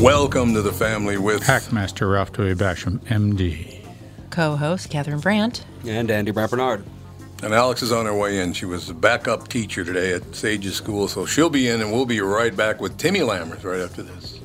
[0.00, 3.84] Welcome to the family with Hackmaster Ralph Toy Basham, MD.
[4.30, 5.66] Co-host Catherine Brandt.
[5.86, 6.84] And Andy Brant Bernard.
[7.42, 8.54] And Alex is on her way in.
[8.54, 12.06] She was a backup teacher today at Sage's school, so she'll be in, and we'll
[12.06, 14.40] be right back with Timmy Lammers right after this.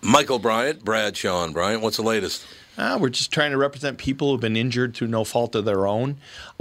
[0.00, 2.44] Michael Bryant, Bradshaw and Bryant, what's the latest?
[2.76, 5.86] Uh, we're just trying to represent people who've been injured through no fault of their
[5.86, 6.16] own.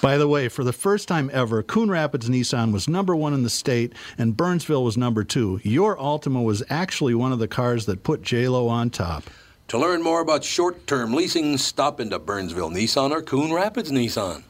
[0.00, 3.42] By the way, for the first time ever, Coon Rapids Nissan was number one in
[3.42, 5.60] the state and Burnsville was number two.
[5.62, 9.24] Your Altima was actually one of the cars that put JLo on top.
[9.68, 14.44] To learn more about short-term leasing, stop into Burnsville Nissan or Coon Rapids Nissan.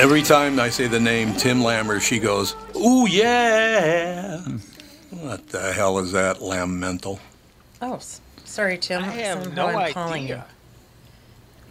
[0.00, 4.40] Every time I say the name Tim Lammer, she goes, "Ooh yeah!"
[5.10, 7.18] What the hell is that, lamental?
[7.82, 8.00] Oh,
[8.46, 9.02] sorry, Tim.
[9.04, 10.46] I have no I'm calling idea.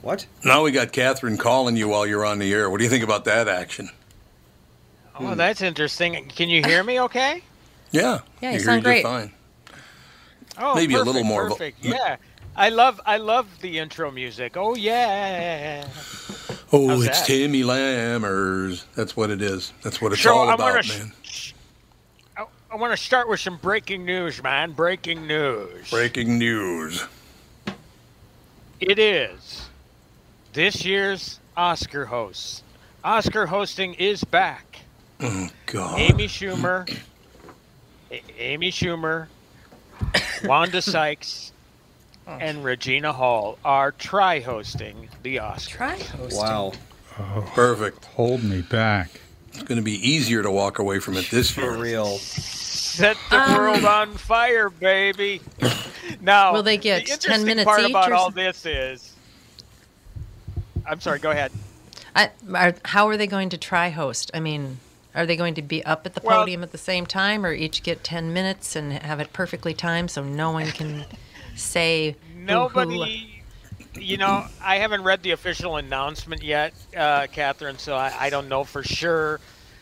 [0.04, 0.28] What?
[0.46, 2.70] Now we got Catherine calling you while you're on the air.
[2.70, 3.90] What do you think about that action?
[5.20, 6.24] Oh, that's interesting.
[6.30, 7.42] Can you hear me okay?
[7.92, 9.04] Yeah, Yeah, you hear sound just great.
[9.04, 9.32] fine.
[10.60, 11.84] Oh, Maybe a little more vo- Perfect.
[11.84, 11.94] Hmm?
[11.94, 12.18] Yeah.
[12.56, 14.56] I love I love the intro music.
[14.56, 15.88] Oh yeah.
[16.72, 17.28] Oh, How's it's that?
[17.28, 18.84] Timmy Lammers.
[18.96, 19.74] That's what it is.
[19.84, 21.12] That's what it's So all I'm about, sh- man.
[22.38, 24.74] I, I want to start with some breaking news, man.
[24.74, 25.90] Breaking news.
[25.90, 27.04] Breaking news.
[28.80, 29.68] It is
[30.54, 32.64] this year's Oscar hosts.
[33.04, 34.80] Oscar hosting is back.
[35.22, 36.00] Oh God.
[36.00, 36.90] Amy Schumer,
[38.12, 39.28] A- Amy Schumer,
[40.46, 41.52] Wanda Sykes,
[42.40, 45.68] and Regina Hall are tri-hosting the Oscars.
[45.70, 46.40] Tri-hosting.
[46.40, 46.74] Wow.
[47.18, 47.52] Oh.
[47.54, 48.06] Perfect.
[48.06, 49.22] Hold me back.
[49.50, 52.18] It's going to be easier to walk away from it this For real.
[52.18, 55.42] Set the um, world on fire, baby.
[56.22, 59.14] Now, Will they get the 10 interesting minutes part each about all this is,
[60.86, 61.20] I'm sorry.
[61.20, 61.52] Go ahead.
[62.16, 64.32] I, are, how are they going to tri-host?
[64.34, 64.80] I mean,
[65.14, 67.54] are they going to be up at the Well- podium at the same time, or
[67.54, 71.06] each get 10 minutes and have it perfectly timed so no one can
[71.60, 73.36] say who- who- Nobody.
[73.96, 78.48] You know, I haven't read the official announcement yet, uh, Catherine, so I, I don't
[78.48, 79.40] know for sure.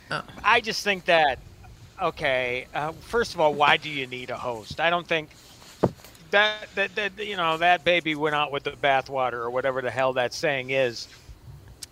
[0.09, 0.24] Oh.
[0.44, 1.39] I just think that,
[2.01, 4.79] okay, uh, first of all, why do you need a host?
[4.79, 5.29] I don't think
[6.31, 9.91] that, that, that you know, that baby went out with the bathwater or whatever the
[9.91, 11.07] hell that saying is.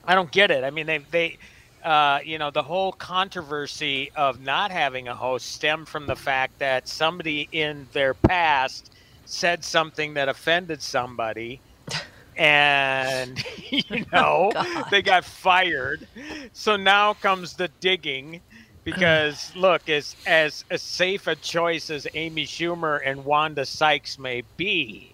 [0.08, 0.64] I don't get it.
[0.64, 1.38] I mean, they, they,
[1.84, 6.58] uh, you know, the whole controversy of not having a host stemmed from the fact
[6.60, 8.92] that somebody in their past
[9.26, 11.60] said something that offended somebody
[12.38, 14.86] and you oh, know God.
[14.92, 16.08] they got fired.
[16.54, 18.42] So now comes the digging
[18.84, 24.44] because look as as as safe a choice as amy schumer and wanda sykes may
[24.56, 25.12] be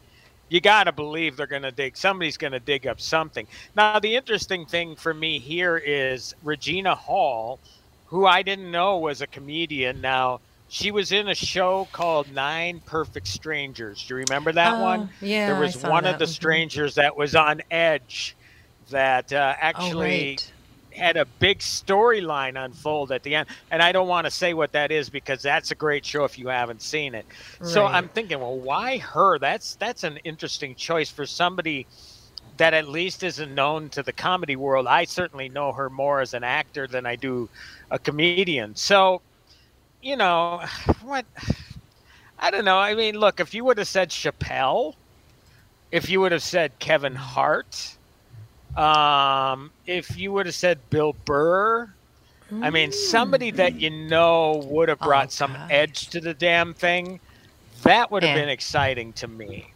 [0.49, 3.47] you got to believe they're going to dig somebody's going to dig up something.
[3.75, 7.59] Now the interesting thing for me here is regina hall
[8.07, 10.01] who i didn't know was a comedian.
[10.01, 10.41] Now
[10.71, 14.05] She was in a show called Nine Perfect Strangers.
[14.07, 15.09] Do you remember that Oh, one?
[15.19, 18.37] yeah, There was one of the strangers that was on edge
[18.89, 20.53] that uh, Oh, actually right.
[20.91, 23.49] had a big storyline unfold at the end.
[23.69, 26.39] And I don't want to say what that is because that's a great show if
[26.39, 27.25] you haven't seen it.
[27.61, 29.39] So I'm thinking, well, why her?
[29.39, 31.87] That's that's an interesting choice for somebody
[32.57, 34.87] that at least isn't known to the comedy world.
[34.87, 37.49] I certainly know her more as an actor than I do
[37.89, 38.75] a comedian.
[38.75, 39.21] So,
[40.01, 40.61] you know,
[41.03, 41.25] what
[42.39, 42.77] I don't know.
[42.77, 44.95] I mean, look, if you would have said Chappelle,
[45.91, 47.97] if you would have said Kevin Hart,
[48.75, 51.93] um, if you would have said Bill Burr,
[52.61, 56.73] I mean, somebody that you know would have Oh, brought some edge to the damn
[56.73, 57.19] thing,
[57.83, 58.41] that would have Yeah.
[58.41, 59.73] been exciting to me.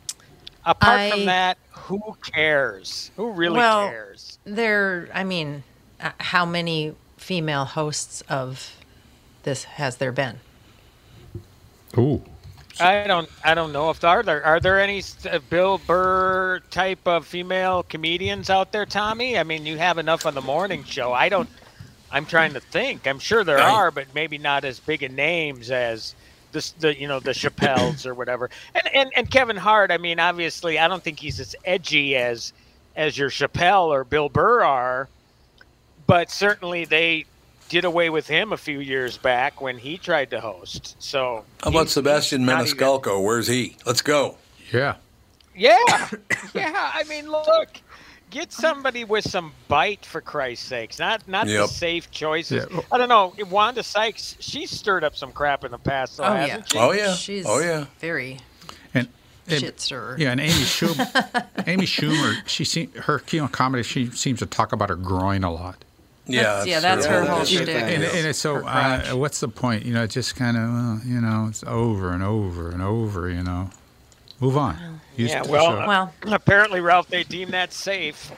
[0.66, 2.02] Apart I- from that, who
[2.34, 3.12] cares?
[3.16, 4.40] Who really Well, cares?
[4.46, 5.64] There, I mean,
[6.02, 8.76] uh, how many female hosts of
[9.46, 10.40] this has there been?
[11.98, 12.22] Ooh.
[12.80, 13.30] I don't.
[13.42, 15.02] I don't know if there are there are there any
[15.32, 19.38] uh, Bill Burr type of female comedians out there, Tommy.
[19.38, 21.14] I mean, you have enough on the morning show.
[21.14, 21.48] I don't.
[22.12, 23.08] I'm trying to think.
[23.08, 26.16] I'm sure there are, but maybe not as big a names as
[26.52, 28.50] the the you know the Chappelles or whatever.
[28.74, 29.90] And and and Kevin Hart.
[29.90, 32.52] I mean, obviously, I don't think he's as edgy as
[32.98, 35.08] as your Chappelle or Bill Burr are,
[36.08, 37.26] but certainly they
[37.70, 40.96] did away with him a few years back when he tried to host.
[41.02, 43.24] So How about Sebastian he's not even- Maniscalco?
[43.24, 43.78] Where's he?
[43.86, 44.38] Let's go.
[44.72, 44.96] Yeah.
[45.56, 45.78] Yeah,
[46.54, 46.92] yeah.
[46.94, 47.70] I mean, look,
[48.30, 51.00] get somebody with some bite for Christ's sakes.
[51.00, 52.66] Not not the safe choices.
[52.70, 52.82] Yeah.
[52.92, 53.34] I don't know.
[53.50, 56.78] Wanda Sykes, she's stirred up some crap in the past, though, Oh, hasn't she?
[56.78, 57.14] Oh yeah.
[57.14, 57.86] She's oh yeah.
[58.00, 58.40] very
[58.94, 59.08] And,
[59.48, 60.18] and- shit stirrer.
[60.20, 64.46] Yeah, and Amy Schumer, Amy Schumer, she seem, her you know, comedy, she seems to
[64.46, 65.86] talk about her groin a lot.
[66.28, 66.42] Yeah.
[66.44, 67.66] That's- yeah, that's her Yeah, whole that's shtick.
[67.68, 67.76] thing.
[67.78, 69.86] And, and it's so, uh, what's the point?
[69.86, 73.30] You know, it's just kind of, well, you know, it's over and over and over,
[73.30, 73.70] you know.
[74.40, 75.00] Move on.
[75.16, 78.32] Used Yeah, well, show- well, Apparently, Ralph, they deem that safe.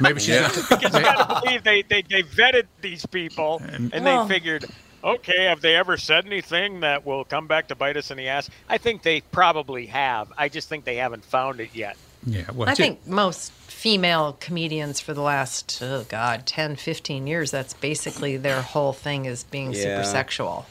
[0.00, 0.48] maybe she's Yeah.
[0.48, 4.66] just, You gotta believe they, they, they vetted these people and Well- they figured,
[5.02, 8.28] okay, have they ever said anything that will come back to bite us in the
[8.28, 8.48] ass?
[8.68, 10.32] I think they probably have.
[10.36, 11.96] I just think they haven't found it yet.
[12.26, 12.50] Yeah.
[12.52, 17.50] Well, I ju- think most female comedians for the last, oh God, 10, 15 years,
[17.50, 19.82] that's basically their whole thing is being Yeah.
[20.02, 20.66] super sexual.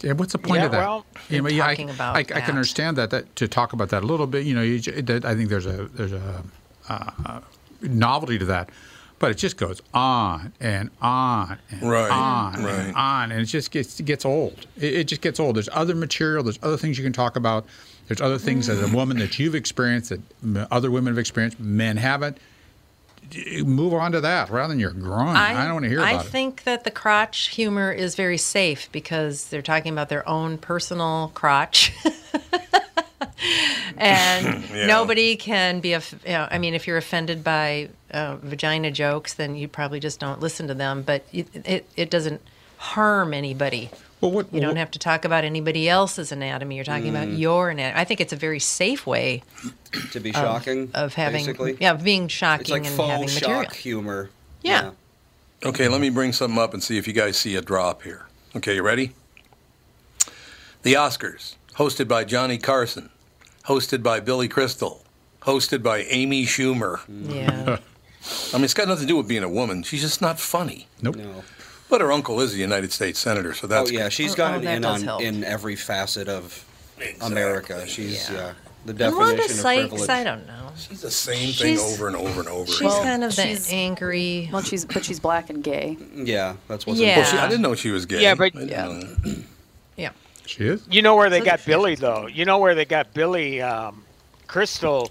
[0.00, 0.78] Yeah, what's the point Yeah, of that?
[0.78, 3.34] well, yeah, but yeah, I, talking about I, I can understand that, that.
[3.36, 5.86] To talk about that a little bit, you know, you, that, I think there's a
[5.92, 6.44] there's a
[6.88, 7.40] uh,
[7.82, 8.70] novelty to that,
[9.18, 12.74] but it just goes on and on and Right, on right.
[12.74, 14.66] and on, and it just gets it gets old.
[14.76, 15.56] It, it just gets old.
[15.56, 16.44] There's other material.
[16.44, 17.66] There's other things you can talk about.
[18.08, 20.10] There's other things as a woman that you've experienced
[20.42, 22.38] that other women have experienced, men haven't.
[23.62, 25.36] Move on to that rather than your groin.
[25.36, 26.28] I, don't want to hear I about it.
[26.30, 31.30] think that the crotch humor is very safe because they're talking about their own personal
[31.34, 31.92] crotch.
[33.98, 34.86] and Yeah.
[34.86, 39.34] nobody can be, aff- you know, I mean, if you're offended by uh, vagina jokes,
[39.34, 41.02] then you probably just don't listen to them.
[41.02, 42.40] But it, it, it doesn't
[42.78, 43.90] harm anybody.
[44.20, 46.74] Well, what, You don't have to talk about anybody else's anatomy.
[46.76, 47.38] You're talking about Mm.
[47.38, 48.00] your anatomy.
[48.00, 49.42] I think it's a very safe way
[50.12, 51.76] to be shocking of having, basically.
[51.80, 53.70] yeah, of being it's like and faux having shock material.
[53.70, 54.30] humor.
[54.62, 54.90] Yeah.
[55.64, 58.26] Okay, let me bring something up and see if you guys see a drop here.
[58.56, 59.12] Okay, you ready?
[60.82, 63.10] The Oscars, hosted by Johnny Carson,
[63.66, 65.04] hosted by Billy Crystal,
[65.42, 67.00] hosted by Amy Schumer.
[67.08, 67.78] Yeah.
[68.52, 69.82] I mean, it's got nothing to do with being a woman.
[69.84, 70.86] She's just not funny.
[71.02, 71.16] Nope.
[71.16, 71.44] No.
[71.88, 74.64] But her uncle is a United States senator, so Oh that's yeah, she's Oh, gotten
[74.64, 75.22] that in on help.
[75.22, 76.64] in every facet of
[77.22, 77.86] America.
[77.86, 78.36] She's Yeah.
[78.36, 78.52] yeah,
[78.84, 80.10] the definition Wanda of Sykes, privilege.
[80.10, 80.72] I don't know.
[80.76, 82.66] She's the same thing over and over and over.
[82.70, 83.02] She's again.
[83.02, 84.48] kind of the she's- angry.
[84.52, 85.96] Well, she's but she's black and gay.
[86.14, 87.16] Yeah, that's what's Yeah.
[87.18, 88.22] Well, she, I didn't know she was gay.
[88.22, 89.00] Yeah, but- Yeah.
[89.96, 90.10] Yeah.
[90.46, 90.82] She is.
[90.90, 92.26] You know where they So got Billy though.
[92.28, 94.04] You know where they got Billy um,
[94.46, 95.10] Crystal.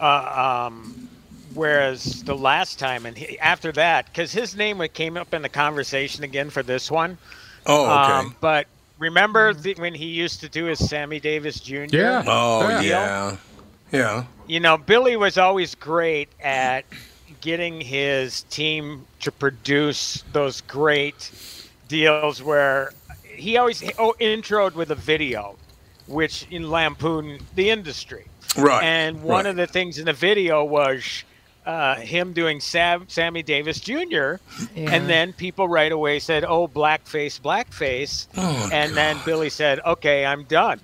[0.00, 1.08] Uh, um,
[1.54, 5.48] whereas the last time and he, after that, because his name came up in the
[5.48, 7.18] conversation again for this one.
[7.66, 8.12] Oh, okay.
[8.12, 8.66] Um, but
[8.98, 11.84] remember the, when he used to do his Sammy Davis Jr.
[11.90, 12.24] Yeah.
[12.26, 12.80] oh, Yeah.
[12.80, 13.36] yeah.
[13.92, 14.24] Yeah.
[14.46, 16.84] You know, Billy was always great at
[17.40, 21.30] getting his team to produce those great
[21.88, 22.92] deals where
[23.24, 25.56] he always oh, introed with a video,
[26.06, 28.24] which in lampoon the industry.
[28.56, 28.82] Right.
[28.82, 29.50] And one right.
[29.50, 31.24] of the things in the video was
[31.66, 33.94] uh, him doing Sam, Sammy Davis Jr.
[34.00, 34.38] Yeah.
[34.76, 40.24] And then people right away said, "Oh, blackface, blackface," Oh, and then Billy said, "Okay,
[40.26, 40.80] I'm done.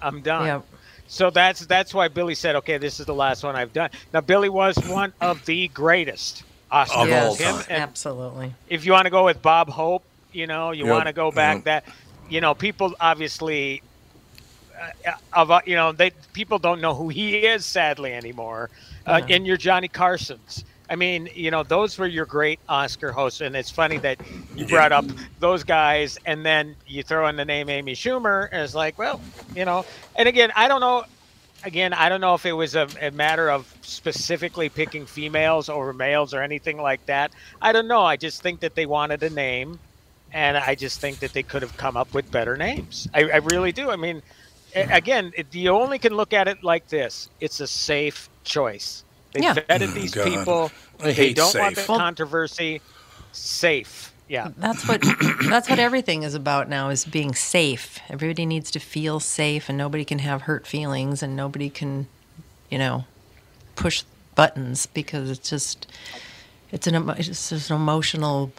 [0.00, 0.60] I'm done." Yeah.
[1.06, 4.20] So that's that's why Billy said, "Okay, this is the last one I've done." Now
[4.20, 7.66] Billy was one of the greatest Oscar Of all yes.
[7.66, 8.54] Him absolutely.
[8.68, 11.30] if you want to go with Bob Hope, you know, you Yep, want to go
[11.30, 11.64] back yep.
[11.64, 11.84] that
[12.30, 13.82] you know, people obviously,
[15.06, 18.70] uh, of uh, you know, they people don't know who he is sadly anymore.
[19.06, 20.64] Uh, And your Johnny Carson's.
[20.90, 24.20] I mean, you know, those were your great Oscar hosts, and it's funny that
[24.54, 25.06] you brought up
[25.40, 29.18] those guys, and then you throw in the name Amy Schumer, and it's like, well,
[29.56, 29.86] you know.
[30.16, 31.04] And again, I don't know.
[31.64, 35.92] Again, I don't know if it was a, a matter of specifically picking females over
[35.94, 37.32] males or anything like that.
[37.62, 38.02] I don't know.
[38.02, 39.78] I just think that they wanted a name,
[40.32, 43.08] and I just think that they could have come up with better names.
[43.14, 43.90] I, I really do.
[43.90, 44.20] I mean,
[44.74, 49.04] again, it, you only can look at it like this: it's a safe choice.
[49.32, 49.54] They Yeah.
[49.54, 50.24] vetted oh, these God.
[50.24, 50.70] people.
[51.00, 51.86] I they hate don't want safe.
[51.86, 52.80] the controversy.
[53.32, 54.50] Safe, yeah.
[54.58, 55.02] That's what
[55.48, 57.98] that's what everything is about now is being safe.
[58.10, 62.08] Everybody needs to feel safe and nobody can have hurt feelings and nobody can,
[62.70, 63.04] you know,
[63.74, 65.86] push buttons because it's just
[66.70, 68.52] it's an it's just an emotional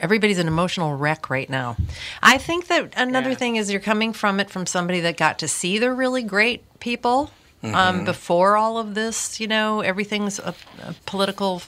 [0.00, 1.76] everybody's an emotional wreck right now.
[2.22, 3.36] I think that another Yeah.
[3.36, 6.62] thing is you're coming from it from somebody that got to see the really great
[6.80, 7.30] people
[7.62, 11.62] um, before all of this, you know, everything's a, a political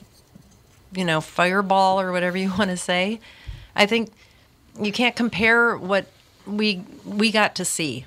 [0.94, 3.20] you know, fireball or whatever you want to say.
[3.76, 4.10] I think
[4.80, 6.06] you can't compare what
[6.46, 8.04] we we got to see,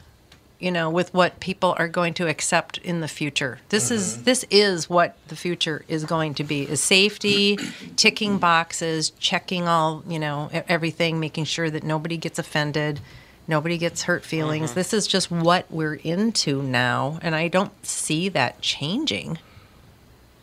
[0.60, 3.60] you know, with what people are going to accept in the future.
[3.70, 4.24] This is mm-hmm.
[4.24, 7.58] this is what the future is going to be: is safety,
[7.96, 13.00] ticking boxes, checking all, you know, e- everything, making sure that nobody gets offended.
[13.48, 14.72] Nobody gets hurt feelings.
[14.72, 14.80] Mm-hmm.
[14.80, 19.38] This is just what we're into now, and I don't see that changing.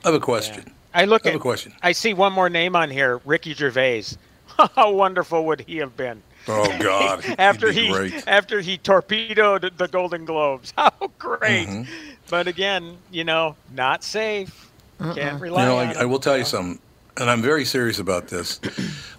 [0.04, 0.72] I have a question.
[0.94, 1.72] I look I have at a question.
[1.82, 4.04] I see one more name on here, Ricky Gervais.
[4.76, 7.24] How wonderful would he have been Oh God!
[7.38, 8.28] after He'd be he great.
[8.28, 10.72] after he torpedoed the Golden Globes?
[10.78, 11.68] How great!
[11.68, 11.92] Mm-hmm.
[12.30, 14.70] But again, you know, not safe.
[14.98, 15.96] Can't You know, on I, it.
[15.98, 16.80] I will tell you something,
[17.16, 18.60] and I'm very serious about this.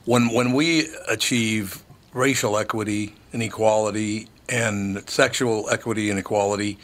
[0.05, 1.81] When when we achieve
[2.13, 6.77] racial equity and equality and sexual equity and equality,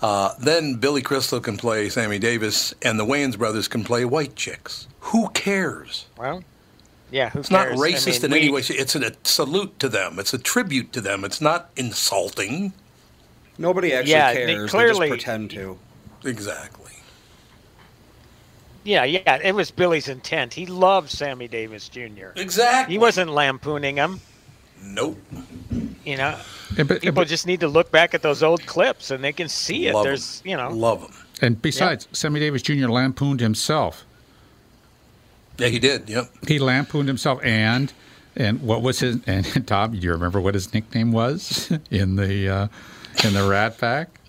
[0.00, 4.34] uh, then Billy Crystal can play Sammy Davis, and the Wayans brothers can play white
[4.34, 4.86] chicks.
[5.00, 6.06] Who cares?
[6.16, 6.42] Well,
[7.14, 7.80] yeah, who It's not cares?
[7.80, 8.60] I racist mean, in any way.
[8.60, 10.18] It's a salute to them.
[10.18, 11.24] It's a tribute to them.
[11.24, 12.72] It's not insulting.
[13.56, 14.70] Nobody actually Yeah, they cares.
[14.70, 15.78] clearly- they just pretend to.
[16.24, 16.92] Exactly.
[18.82, 20.52] Yeah, yeah, it was Billy's intent.
[20.52, 22.32] He loved Sammy Davis Jr.
[22.36, 22.94] Exactly.
[22.94, 24.20] He wasn't lampooning him.
[24.82, 25.18] Nope.
[26.04, 26.36] You know,
[26.76, 29.32] Yeah, but, people but- just need to look back at those old clips and they
[29.32, 29.92] can see it.
[29.92, 30.48] There's, There's, 'em.
[30.50, 31.12] you know, Love them.
[31.40, 32.88] and besides, Sammy Davis Jr.
[32.88, 34.04] lampooned himself.
[35.58, 36.08] Yeah, he did.
[36.08, 36.30] Yep.
[36.48, 37.92] He lampooned himself, and
[38.36, 39.18] and what was his?
[39.26, 42.68] And Tom, do you remember what his nickname was in the uh,
[43.24, 44.20] in the Rat Pack?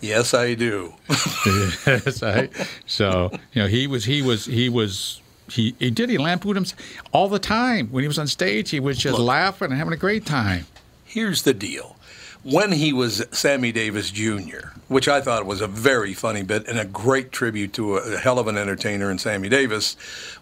[0.00, 0.94] Yes, I do.
[1.46, 2.48] yes, I,
[2.86, 6.66] so you know he was he was he was he, he did he lampooned him
[7.12, 8.70] all the time when he was on stage.
[8.70, 9.26] He was just Look.
[9.26, 10.66] laughing and having a great time.
[11.04, 11.96] Here's the deal.
[12.42, 16.78] When he was Sammy Davis Jr., which I thought was a very funny bit and
[16.78, 19.94] a great tribute to a, a hell of an entertainer in Sammy Davis,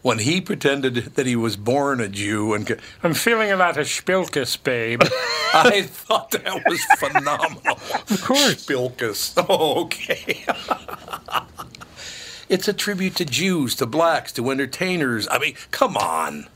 [0.03, 3.77] when he pretended that he was born a Jew and could, I'm feeling a lot
[3.79, 5.03] of spilkus, babe.
[5.53, 7.79] I thought that was phenomenal.
[8.11, 8.65] Of course.
[8.65, 9.35] Spilkus.
[9.49, 10.45] Oh, okay.
[12.49, 15.27] it's a tribute to Jews, to blacks, to entertainers.
[15.31, 16.47] I mean, come on.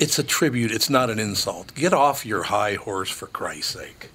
[0.00, 0.70] It's a tribute.
[0.70, 1.74] It's not an insult.
[1.74, 4.10] Get off your high horse for Christ's sake.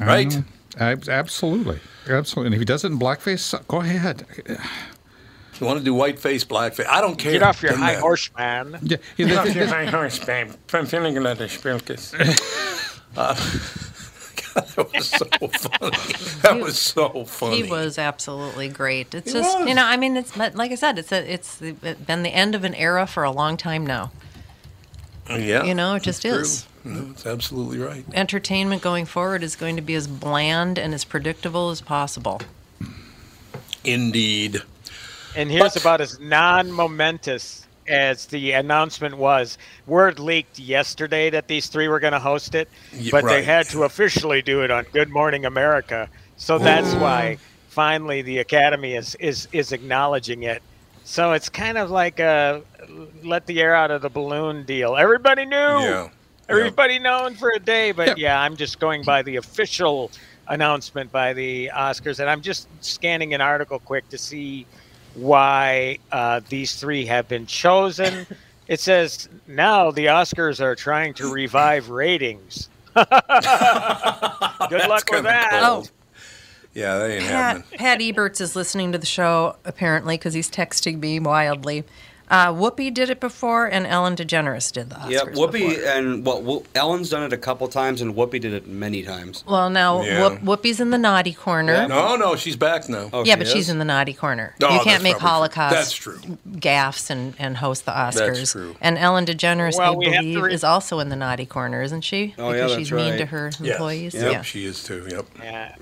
[0.00, 0.36] Right?
[0.78, 1.78] Ab- absolutely,
[2.08, 2.46] absolutely.
[2.48, 4.26] And if he does it in blackface, go ahead.
[5.60, 6.86] You want to do whiteface, blackface?
[6.88, 7.30] I don't care.
[7.32, 8.00] get off your Doesn't high matter.
[8.00, 8.78] horse, man.
[8.82, 10.50] Yeah, yeah, Get off your high horse, babe.
[10.72, 12.10] I'm feeling a lot of spilkus.
[14.54, 16.40] That was so funny.
[16.42, 17.62] That was so funny.
[17.62, 19.14] He was absolutely great.
[19.14, 19.68] It's He just was.
[19.68, 21.72] you know, I mean, it's like I said, it's a, it's the-
[22.06, 24.10] been the end of an era for a long time now.
[25.28, 25.64] Yeah.
[25.64, 26.66] You know, it just is.
[26.82, 26.92] True.
[26.92, 28.04] No, it's absolutely right.
[28.12, 32.42] Entertainment going forward is going to be as bland and as predictable as possible.
[33.84, 34.60] Indeed.
[35.36, 39.58] And here's But- about as non-momentous as the announcement was.
[39.86, 43.68] Word leaked yesterday that these three were going to host it, Yeah, but they had
[43.70, 46.08] to officially do it on Good Morning America.
[46.36, 47.36] So that's why
[47.68, 50.62] finally the Academy is is is acknowledging it.
[51.04, 52.62] So it's kind of like a
[53.22, 54.96] let the air out of the balloon deal.
[54.96, 55.56] Everybody knew.
[55.56, 56.08] Yeah.
[56.48, 58.14] Everybody known for a day, but Yeah.
[58.16, 60.10] yeah, I'm just going by the official
[60.48, 64.66] announcement by the Oscars, and I'm just scanning an article quick to see
[65.14, 68.26] why uh, these three have been chosen.
[68.66, 72.70] It says now the Oscars are trying to revive ratings.
[72.94, 73.04] Good
[74.88, 75.60] luck with that.
[75.62, 75.90] cold.
[76.74, 77.78] Yeah, that ain't Pat, happening.
[77.78, 81.84] Pat Eberts is listening to the show apparently because he's texting me wildly.
[82.30, 85.10] Uh, Whoopi did it before, and Ellen DeGeneres did the Oscars.
[85.10, 85.84] Yeah, Whoopi before.
[85.90, 89.44] and well, Who- Ellen's done it a couple times, and Whoopi did it many times.
[89.46, 90.22] Well, now Yeah.
[90.22, 91.86] Whoop, Whoopi's in the naughty corner.
[91.86, 93.10] No, no, she's back now.
[93.12, 93.52] Oh, yeah, she but is?
[93.52, 94.54] she's in the naughty corner.
[94.62, 95.60] Oh, you can't make probably true.
[95.60, 96.18] Holocaust That's true.
[96.50, 98.14] gaffes and, and host the Oscars.
[98.36, 98.74] That's true.
[98.80, 102.00] And Ellen DeGeneres, Well, I we believe, re- is also in the naughty corner, isn't
[102.00, 102.34] she?
[102.38, 103.28] Oh, yeah, because that's she's mean to right.
[103.28, 103.72] her Yes.
[103.72, 104.14] employees.
[104.14, 104.42] Yep, Yeah.
[104.42, 105.06] she is too.
[105.10, 105.26] Yep.
[105.42, 105.74] Yeah.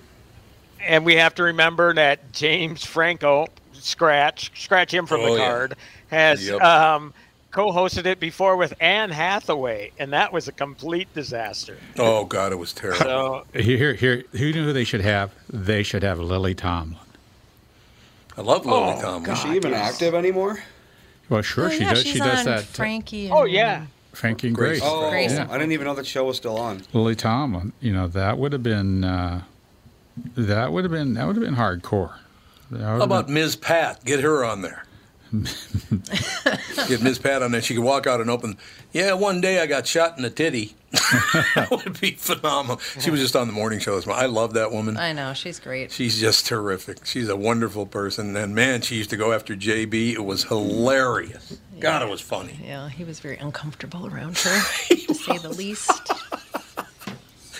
[0.86, 5.48] And we have to remember that James Franco, scratch, scratch him from Oh, the yeah.
[5.48, 5.74] card,
[6.10, 6.60] has Yep.
[6.62, 7.14] um,
[7.50, 11.76] co-hosted it before with Anne Hathaway, and that was a complete disaster.
[11.98, 12.98] Oh God, it was terrible.
[13.00, 15.30] So Here, here, who knew who they should have?
[15.50, 16.98] They should have Lily Tomlin.
[18.36, 19.30] I love Lily Oh, Tomlin.
[19.32, 20.62] Is she even active anymore?
[21.28, 22.04] Well, sure, Oh, she yeah, does.
[22.06, 22.58] She does that.
[22.60, 23.30] uh, Frankie.
[23.30, 23.86] Oh yeah.
[24.12, 24.80] Frankie and Grace.
[24.80, 24.90] Grace.
[24.92, 25.38] Oh, Grace.
[25.38, 26.82] I didn't even know that show was still on.
[26.92, 27.72] Lily Tomlin.
[27.80, 29.04] You know that would have been.
[29.04, 29.42] Uh,
[30.36, 31.14] that would have been.
[31.14, 32.14] That would have been hardcore.
[32.76, 33.56] How about been- Ms.
[33.56, 34.04] Pat?
[34.04, 34.84] Get her on there.
[36.88, 37.18] Get Ms.
[37.18, 37.62] Pat on there.
[37.62, 38.58] She could walk out and open.
[38.92, 40.74] Yeah, one day I got shot in the titty.
[40.92, 42.78] that would be phenomenal.
[43.00, 44.22] She was just on the morning show this morning.
[44.22, 44.98] I love that woman.
[44.98, 45.90] I know she's great.
[45.90, 47.06] She's just terrific.
[47.06, 48.36] She's a wonderful person.
[48.36, 50.12] And man, she used to go after JB.
[50.12, 51.58] It was hilarious.
[51.80, 52.58] God, it was funny.
[52.62, 54.60] Yeah, he was very uncomfortable around her,
[54.96, 55.90] to say the least.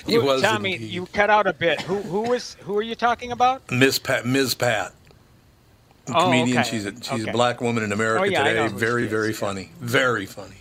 [0.06, 0.90] He was Tommy, indeed.
[0.90, 1.80] you cut out a bit.
[1.82, 3.70] Who who was who are you talking about?
[3.70, 4.54] Miss Pat, Ms.
[4.54, 4.92] Pat.
[6.08, 6.58] A Oh, comedian.
[6.58, 6.68] okay.
[6.70, 7.30] She's a she's Okay.
[7.30, 8.54] a black woman in America Oh, yeah, today.
[8.66, 9.36] know Very is, very yeah.
[9.36, 9.70] funny.
[9.80, 10.56] Very funny.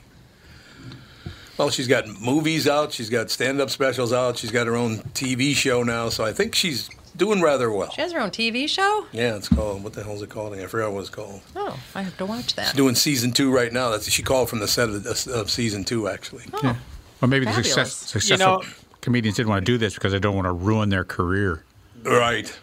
[1.58, 2.92] Well, she's got movies out.
[2.92, 4.38] She's got stand-up specials out.
[4.38, 6.10] She's got her own TV show now.
[6.10, 7.92] So I think she's doing rather well.
[7.92, 9.06] She has her own TV show.
[9.12, 10.54] Yeah, it's called what the hell's it called?
[10.56, 11.42] I forgot what it's called.
[11.56, 12.68] Oh, I have to watch that.
[12.68, 13.90] She's doing season two right now.
[13.90, 16.46] That's she called from the set of, of season two actually.
[16.54, 16.60] Oh.
[16.64, 16.76] Yeah.
[17.20, 17.98] Well, maybe the success, Fabulous.
[17.98, 18.64] successful know-
[19.02, 21.64] comedians didn't want to do this because they don't want to ruin their career.
[22.04, 22.58] Right.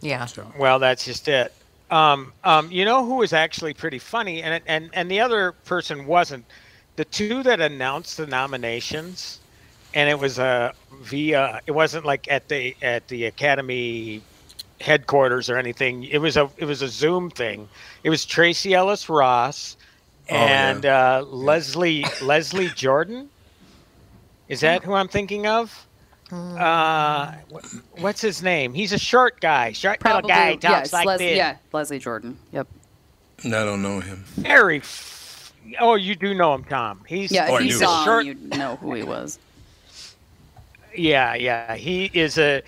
[0.00, 0.26] Yeah.
[0.58, 1.52] Well, that's just it.
[1.90, 6.06] Um, um, you know who was actually pretty funny, and and and the other person
[6.06, 6.44] wasn't.
[6.96, 9.38] The two that announced the nominations,
[9.94, 11.60] and it was uh, via.
[11.66, 14.22] It wasn't like at the at the Academy
[14.80, 16.04] headquarters or anything.
[16.04, 17.68] It was a it was a Zoom thing.
[18.02, 19.76] It was Tracee Ellis Ross
[20.28, 20.70] yeah.
[20.70, 23.28] and uh, Leslie Leslie Jordan.
[24.48, 25.86] Is that who I'm thinking of?
[26.32, 27.32] Uh,
[27.98, 28.74] what's his name?
[28.74, 30.50] He's a short guy, short little Probably, guy.
[30.50, 31.36] yeah, Talks it's like Les- this.
[31.36, 32.36] yeah, Leslie Jordan.
[32.52, 32.66] Yep.
[33.44, 34.24] I don't know him.
[34.36, 34.78] Very.
[34.78, 37.04] F- oh, you do know him, Tom.
[37.06, 38.26] He's Yeah, if you saw short.
[38.26, 39.38] him, you'd know who he was.
[40.96, 41.76] Yeah, yeah.
[41.76, 42.62] He is a,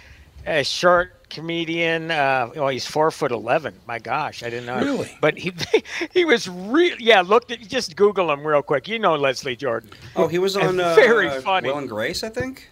[0.47, 2.11] a short comedian.
[2.11, 3.75] Uh, oh, he's four foot eleven.
[3.87, 4.79] My gosh, I didn't know.
[4.81, 5.17] Really?
[5.21, 5.53] But he
[6.13, 6.97] he was real.
[6.99, 7.51] Yeah, look.
[7.51, 8.89] At, just Google him real quick.
[8.89, 9.91] You know Leslie Jordan.
[10.17, 11.69] Oh, he was on uh, Very uh, funny.
[11.69, 12.69] Will and Grace, I think.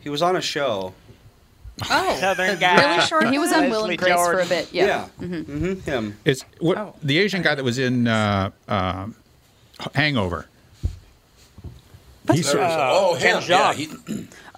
[0.00, 0.94] He was on a show.
[1.90, 2.94] Oh, Southern the guy.
[2.96, 3.28] really short.
[3.30, 4.72] He was on Will and Grace for a bit.
[4.72, 5.08] Yeah.
[5.20, 5.80] Mm-hmm.
[5.80, 6.18] Him.
[6.24, 6.94] It's what Oh.
[7.02, 9.06] the Asian guy that was in uh, uh,
[9.94, 10.46] Hangover.
[12.30, 13.50] He's, There was- Uh, oh, Ken him.
[13.50, 13.88] Yeah, he,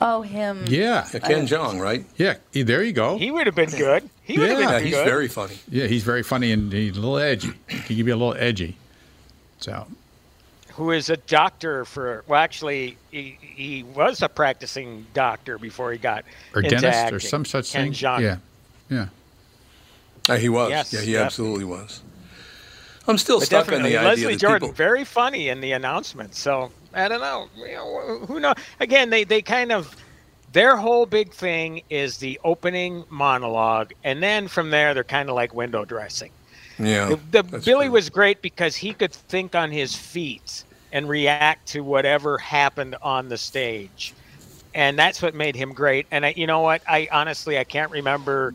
[0.00, 0.64] Oh, him.
[0.68, 2.04] yeah, yeah, Ken Jeong, right?
[2.16, 2.34] yeah.
[2.52, 3.16] There you go.
[3.16, 4.08] He would have been good.
[4.22, 4.86] He would have been Yeah, good.
[4.86, 5.58] he's very funny.
[5.70, 7.52] Yeah, he's very funny and he's a little edgy.
[7.68, 8.76] He can be a little edgy.
[9.60, 9.86] So
[10.72, 15.98] who is a doctor for well actually he, he was a practicing doctor before he
[15.98, 16.24] got
[16.54, 17.16] or into dentist acting.
[17.16, 17.92] or some such Ken thing.
[17.92, 18.20] Jeong.
[18.20, 18.36] Yeah,
[18.90, 19.06] yeah.
[20.28, 20.70] Uh, he was.
[20.70, 21.26] Yes, yeah, he yep.
[21.26, 22.02] absolutely was.
[23.06, 24.74] I'm still But stuck on the idea Leslie that Jordan people.
[24.74, 29.24] very funny in the announcement so I don't know You know, who know again they
[29.24, 29.96] they kind of
[30.48, 35.34] their whole big thing is the opening monologue and then from there they're kind of
[35.36, 36.32] like window dressing
[36.78, 37.90] Yeah, The, the Billy true.
[37.90, 43.28] was great because he could think on his feet and react to whatever happened on
[43.28, 44.14] the stage,
[44.74, 46.06] and that's what made him great.
[46.10, 46.82] And I, you know what?
[46.88, 48.54] I honestly I can't remember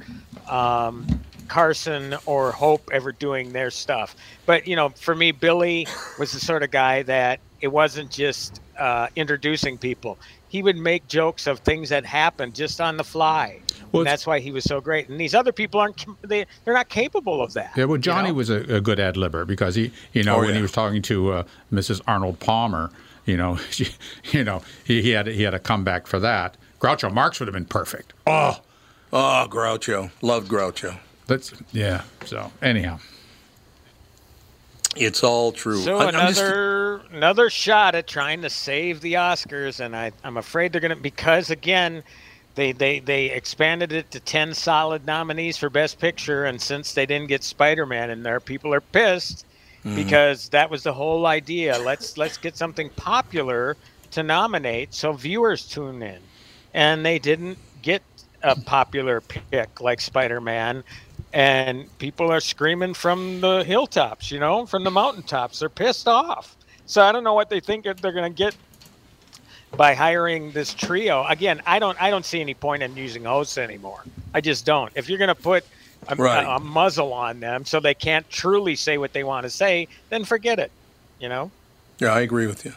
[0.49, 1.09] um,
[1.49, 6.39] Carson or Hope ever doing their stuff, but you know, for me, Billy was the
[6.39, 10.17] sort of guy that it wasn't just uh, introducing people.
[10.47, 13.59] He would make jokes of things that happened just on the fly.
[13.91, 15.09] Well, and that's why he was so great.
[15.09, 17.71] And these other people aren't they they're not capable of that.
[17.75, 18.35] Yeah, well, you Johnny know?
[18.35, 21.01] was a, a good ad libber because he, you know, Oh, when he was talking
[21.03, 22.01] to uh, Mrs.
[22.07, 22.91] Arnold Palmer,
[23.25, 23.89] you know, she,
[24.31, 26.55] you know, he, he had he had a comeback for that.
[26.79, 28.13] Groucho Marx would have been perfect.
[28.25, 28.59] Oh,
[29.11, 30.11] Oh, Groucho.
[30.21, 30.99] Loved Groucho.
[31.29, 32.01] That's yeah.
[32.25, 32.99] So anyhow,
[34.95, 35.81] It's all true.
[35.81, 40.11] So I- I'm just- another another shot at trying to save the Oscars, and I
[40.23, 42.03] I'm afraid they're gonna because again,
[42.55, 47.05] they they they expanded it to ten solid nominees for Best Picture, and since they
[47.05, 49.45] didn't get Spider Man in there, people are pissed
[49.85, 49.95] Mm-hmm.
[49.95, 51.79] because that was the whole idea.
[51.79, 53.77] Let's let's get something popular
[54.11, 56.19] to nominate so viewers tune in,
[56.73, 58.01] and they didn't get
[58.43, 60.83] a popular pick like Spider Man.
[61.33, 65.59] And people are screaming from the hilltops, you know, from the mountaintops.
[65.59, 66.55] They're pissed off.
[66.85, 68.55] So I don't know what they think they're going to get
[69.75, 71.23] by hiring this trio.
[71.25, 74.03] Again, I don't I don't see any point in using hosts anymore.
[74.33, 74.91] I just don't.
[74.95, 75.63] If you're going to put
[76.07, 76.43] a, Right.
[76.43, 79.87] a, a muzzle on them so they can't truly say what they want to say,
[80.09, 80.71] then forget it.
[81.19, 81.51] You know.
[81.99, 82.73] Yeah, I agree with you.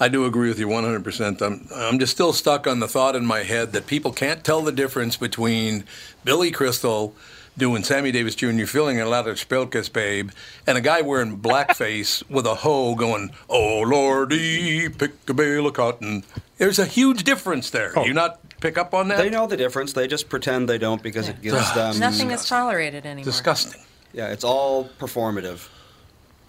[0.00, 1.42] I do agree with you 100%.
[1.42, 4.62] I'm, I'm just still stuck on the thought in my head that people can't tell
[4.62, 5.84] the difference between
[6.24, 7.14] Billy Crystal
[7.56, 8.64] doing Sammy Davis Jr.
[8.64, 10.30] feeling a lot of Spilkes, babe,
[10.66, 15.74] and a guy wearing blackface with a hoe going, Oh, Lordy, pick a bale of
[15.74, 16.24] cotton.
[16.58, 17.92] There's a huge difference there.
[17.96, 18.04] Oh.
[18.04, 19.18] You not pick up on that?
[19.18, 19.92] They know the difference.
[19.92, 23.24] They just pretend they don't because it gives them Nothing is tolerated anymore.
[23.24, 23.80] Disgusting.
[24.12, 25.68] Yeah, it's all performative.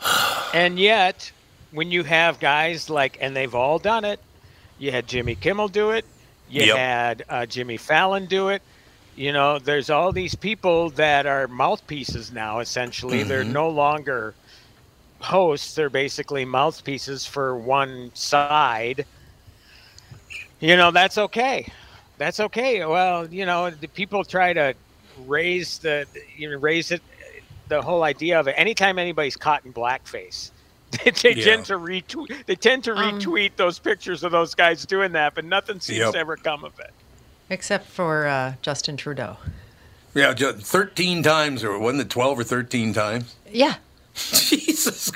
[0.54, 1.32] And yet,
[1.72, 4.20] when you have guys like, and they've all done it,
[4.78, 6.06] you had Jimmy Kimmel do it,
[6.48, 6.78] you Yep.
[6.78, 8.62] had uh, Jimmy Fallon do it.
[9.16, 13.24] You know, there's all these people that are mouthpieces now, essentially.
[13.24, 14.36] They're no longer
[15.22, 19.06] hosts, they're basically mouthpieces for one side.
[20.60, 21.72] You know, that's okay.
[22.18, 22.86] That's okay.
[22.86, 24.76] Well, you know, the people try to
[25.16, 27.02] raise the, you know, raise it,
[27.68, 28.56] the whole idea of it.
[28.58, 30.52] Anytime anybody's caught in blackface,
[31.04, 31.44] they, they Yeah.
[31.44, 32.46] tend to retweet.
[32.46, 36.00] They tend to Um, retweet those pictures of those guys doing that, but nothing seems
[36.00, 36.14] Yep.
[36.14, 36.92] to ever come of it.
[37.50, 39.38] Except for uh, Justin Trudeau.
[40.14, 43.36] Yeah, ju- 13 times, or wasn't it 12 or 13 times?
[43.52, 43.76] Yeah.
[44.14, 45.12] Jesus.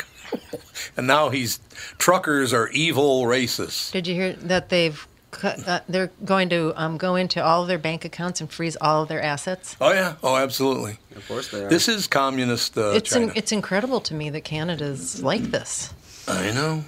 [0.97, 1.59] and now he's,
[1.97, 3.91] truckers are evil racists.
[3.91, 7.67] Did you hear that they've cut, uh, they're going to um, go into all of
[7.67, 9.75] their bank accounts and freeze all of their assets?
[9.79, 10.15] Oh, yeah.
[10.23, 10.97] Oh, absolutely.
[11.15, 11.69] Of course they are.
[11.69, 13.27] This is communist uh, it's China.
[13.27, 15.93] in, it's incredible to me that Canada's like this.
[16.27, 16.83] I know.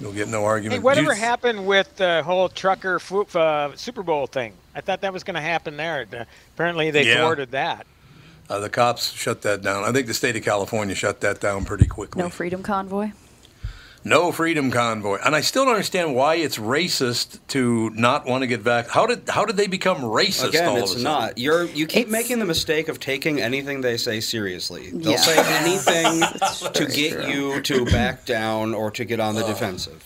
[0.00, 0.74] You'll get no argument.
[0.80, 4.52] Hey, whatever You- happened with the whole trucker fu- uh, Super Bowl thing?
[4.74, 6.06] I thought that was going to happen there.
[6.54, 7.20] Apparently, they Yeah.
[7.22, 7.86] thwarted that.
[8.48, 9.84] Uh, the cops shut that down.
[9.84, 12.22] I think the state of California shut that down pretty quickly.
[12.22, 13.10] No freedom convoy.
[14.08, 18.46] No freedom convoy, and I still don't understand why it's racist to not want to
[18.46, 18.88] get back.
[18.88, 20.48] How did how did they become racist?
[20.50, 21.20] Again, all it's of a sudden?
[21.26, 21.38] not.
[21.38, 24.90] You're you keep It's- making the mistake of taking anything they say seriously.
[24.92, 25.16] They'll Yeah.
[25.18, 26.20] say anything
[26.74, 27.26] to get true.
[27.26, 30.04] you to back down or to get on the defensive.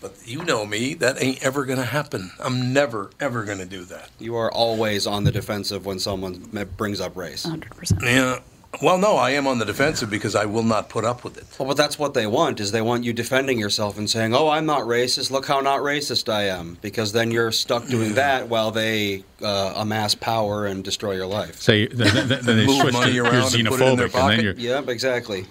[0.00, 2.30] But you know me, that ain't ever going to happen.
[2.38, 4.10] I'm never ever going to do that.
[4.20, 6.34] You are always on the defensive when someone
[6.76, 7.44] brings up race.
[7.44, 8.00] 100%.
[8.02, 8.38] Yeah.
[8.82, 11.44] Well, no, I am on the defensive because I will not put up with it.
[11.58, 14.48] Well, but that's what they want is they want you defending yourself and saying, "Oh,
[14.50, 15.30] I'm not racist.
[15.30, 19.72] Look how not racist I am." Because then you're stuck doing that while they uh,
[19.74, 21.60] amass power and destroy your life.
[21.60, 23.96] Say then, then, then they Move switch to money you're around and put it in
[23.96, 24.36] their xenophobic, and pocket?
[24.36, 25.46] then you're Yep, exactly.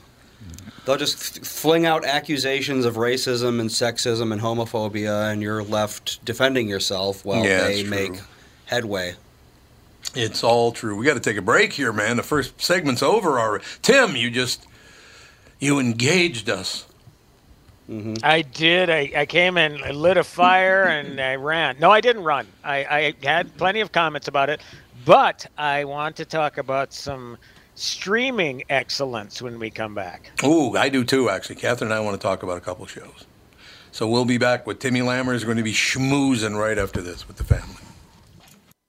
[0.86, 6.24] They'll just th- fling out accusations of racism and sexism and homophobia, and you're left
[6.24, 8.22] defending yourself while Yeah, they make
[8.66, 9.16] headway.
[10.16, 10.96] It's all true.
[10.96, 12.18] We got to take a break here, man.
[12.18, 13.64] The first segment's over already.
[13.82, 14.66] Tim, you just
[15.60, 16.86] you engaged us.
[17.90, 18.16] Mm-hmm.
[18.24, 18.90] I did.
[18.90, 21.78] I, I came and I lit a fire, and I ran.
[21.80, 22.48] No, I didn't run.
[22.64, 24.62] I, I had plenty of comments about it,
[25.06, 27.38] but I want to talk about some
[27.76, 30.32] streaming excellence when we come back.
[30.44, 31.56] Ooh, I do too, actually.
[31.56, 33.26] Catherine and I want to talk about a couple shows.
[33.92, 37.28] So we'll be back with Timmy Lammer is going to be schmoozing right after this
[37.28, 37.87] with the family.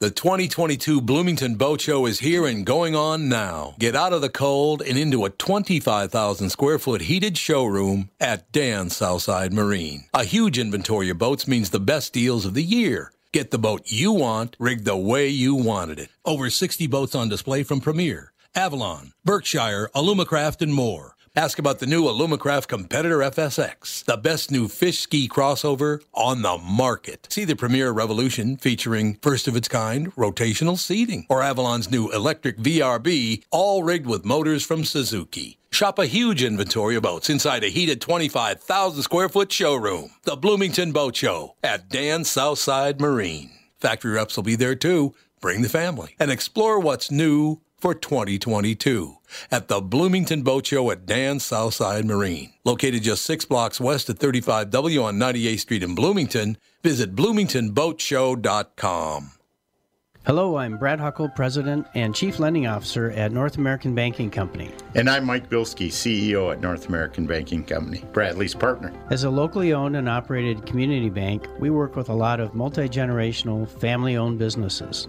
[0.01, 3.75] The 2022 Bloomington Boat Show is here and going on now.
[3.81, 8.91] Get out of the cold and into a 25,000 square foot heated showroom at Dan
[8.91, 10.05] Southside Marine.
[10.15, 13.11] A huge inventory of boats means the best deals of the year.
[13.33, 16.11] Get the boat you want, rigged the way you wanted it.
[16.25, 21.17] Over 60 boats on display from Premier, Avalon, Berkshire, Alumacraft, and more.
[21.38, 26.59] Ask about the new Alumacraft Competitor FSX, the best new fish ski crossover on the
[26.59, 27.29] market.
[27.31, 32.59] See the Premier Revolution featuring first of its kind rotational seating, or Avalon's new electric
[32.59, 35.59] VRB, all rigged with motors from Suzuki.
[35.70, 40.11] Shop a huge inventory of boats inside a heated 25,000 square foot showroom.
[40.24, 43.53] The Bloomington Boat Show at Dan Southside Marine.
[43.79, 45.14] Factory reps will be there too.
[45.40, 49.18] Bring the family and explore what's new for 2022
[49.51, 52.53] at the Bloomington Boat Show at Dan Southside Marine.
[52.64, 59.33] Located just six blocks west of 35W on 98th Street in Bloomington, visit bloomingtonboatshow.com.
[60.29, 64.71] Hello, I'm Brad Huckle, President and Chief Lending Officer at North American Banking Company.
[64.95, 68.93] And I'm Mike Bilski, CEO at North American Banking Company, Bradley's partner.
[69.09, 72.91] As a locally owned and operated community bank, we work with a lot of multi
[72.91, 75.09] generational, family owned businesses.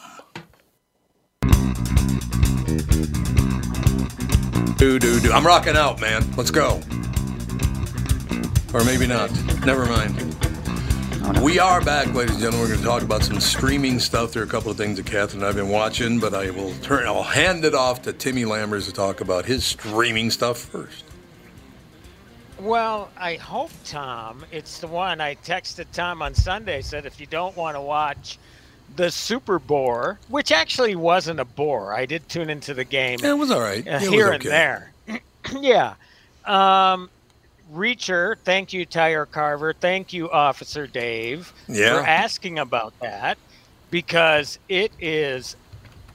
[4.77, 5.31] Do, do, do.
[5.31, 6.25] I'm rocking out, man.
[6.35, 6.81] Let's go.
[8.73, 9.31] Or maybe not.
[9.65, 10.31] Never mind.
[11.41, 12.61] We are back, ladies and gentlemen.
[12.61, 14.33] We're going to talk about some streaming stuff.
[14.33, 16.73] There are a couple of things that Catherine and I've been watching, but I will
[16.81, 17.05] turn.
[17.05, 21.05] I'll hand it off to Timmy Lammers to talk about his streaming stuff first.
[22.59, 26.81] Well, I hope, Tom, it's the one I texted Tom on Sunday.
[26.81, 28.37] Said if you don't want to watch
[28.95, 33.19] the Super Bore, which actually wasn't a bore, I did tune into the game.
[33.21, 33.87] Yeah, it was all right.
[33.87, 34.35] uh, here okay.
[34.35, 34.91] and there.
[35.61, 35.93] yeah.
[36.45, 37.09] Um,
[37.73, 39.73] Reacher, thank you, Tyre Carver.
[39.73, 41.99] Thank you, Officer Dave, Yeah.
[41.99, 43.37] for asking about that
[43.89, 45.55] because it is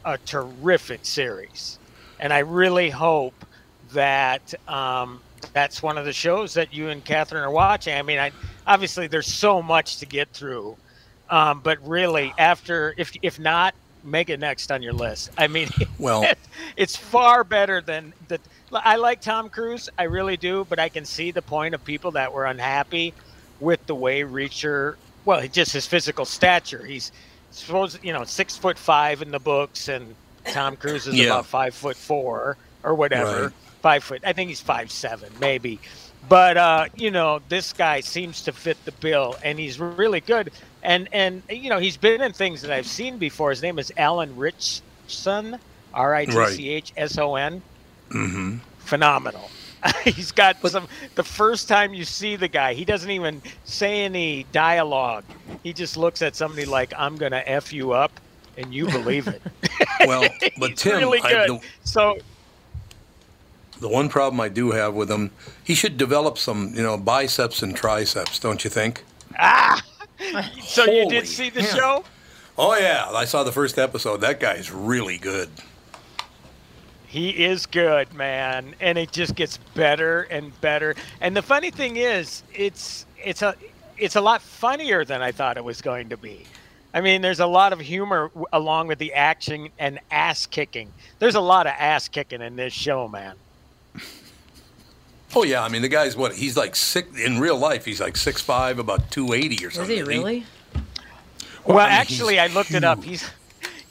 [0.04, 1.78] a terrific series.
[2.20, 3.34] And I really hope
[3.92, 5.20] that um,
[5.52, 7.94] that's one of the shows that you and Catherine are watching.
[7.94, 8.32] I mean, I,
[8.66, 10.76] obviously, there's so much to get through.
[11.30, 15.30] Um, but really, after, if, if not, make it next on your list.
[15.36, 16.24] I mean, Well-
[16.76, 18.38] it's far better than the.
[18.72, 22.10] I like Tom Cruise, I really do, but I can see the point of people
[22.12, 23.14] that were unhappy
[23.60, 24.96] with the way Reacher.
[25.24, 26.84] Well, just his physical stature.
[26.84, 27.12] He's
[27.52, 30.14] supposed, you know, six foot five in the books, and
[30.46, 31.26] Tom Cruise is Yeah.
[31.26, 33.42] about five foot four or whatever.
[33.44, 33.52] Right.
[33.82, 34.22] Five foot.
[34.26, 35.78] I think he's five seven, maybe.
[36.28, 40.50] But uh, you know, this guy seems to fit the bill, and he's really good.
[40.82, 43.50] And and you know, he's been in things that I've seen before.
[43.50, 45.58] His name is Alan Ritchson,
[45.94, 47.62] R I T C H S O N.
[48.10, 48.58] Mm-hmm.
[48.78, 49.50] Phenomenal.
[50.04, 50.88] he's got some.
[51.14, 55.24] The first time you see the guy, he doesn't even say any dialogue.
[55.62, 58.12] He just looks at somebody like, "I'm gonna f you up,"
[58.56, 59.42] and you believe it.
[60.06, 61.48] Well, but Tim, really I- good.
[61.50, 62.18] the- so
[63.80, 65.30] The one problem I do have with him,
[65.62, 69.04] he should develop some, you know, biceps and triceps, don't you think?
[69.38, 69.82] ah,
[70.62, 71.76] so you did see the hell.
[71.76, 72.04] show?
[72.58, 74.22] Oh yeah, I saw the first episode.
[74.22, 75.50] That guy's really good.
[77.06, 80.94] He is good, man, and it just gets better and better.
[81.20, 83.54] And the funny thing is, it's it's a
[83.98, 86.44] it's a lot funnier than I thought it was going to be.
[86.94, 90.90] I mean, there's a lot of humor along with the action and ass kicking.
[91.18, 93.36] There's a lot of ass kicking in this show, man.
[95.36, 96.34] Oh yeah, I mean the guy's what?
[96.34, 97.84] He's like six in real life.
[97.84, 99.98] He's like six five, about two eighty or something.
[99.98, 100.46] Is he really?
[101.66, 103.04] Well, I mean, actually, I he's looked it up.
[103.04, 103.28] He's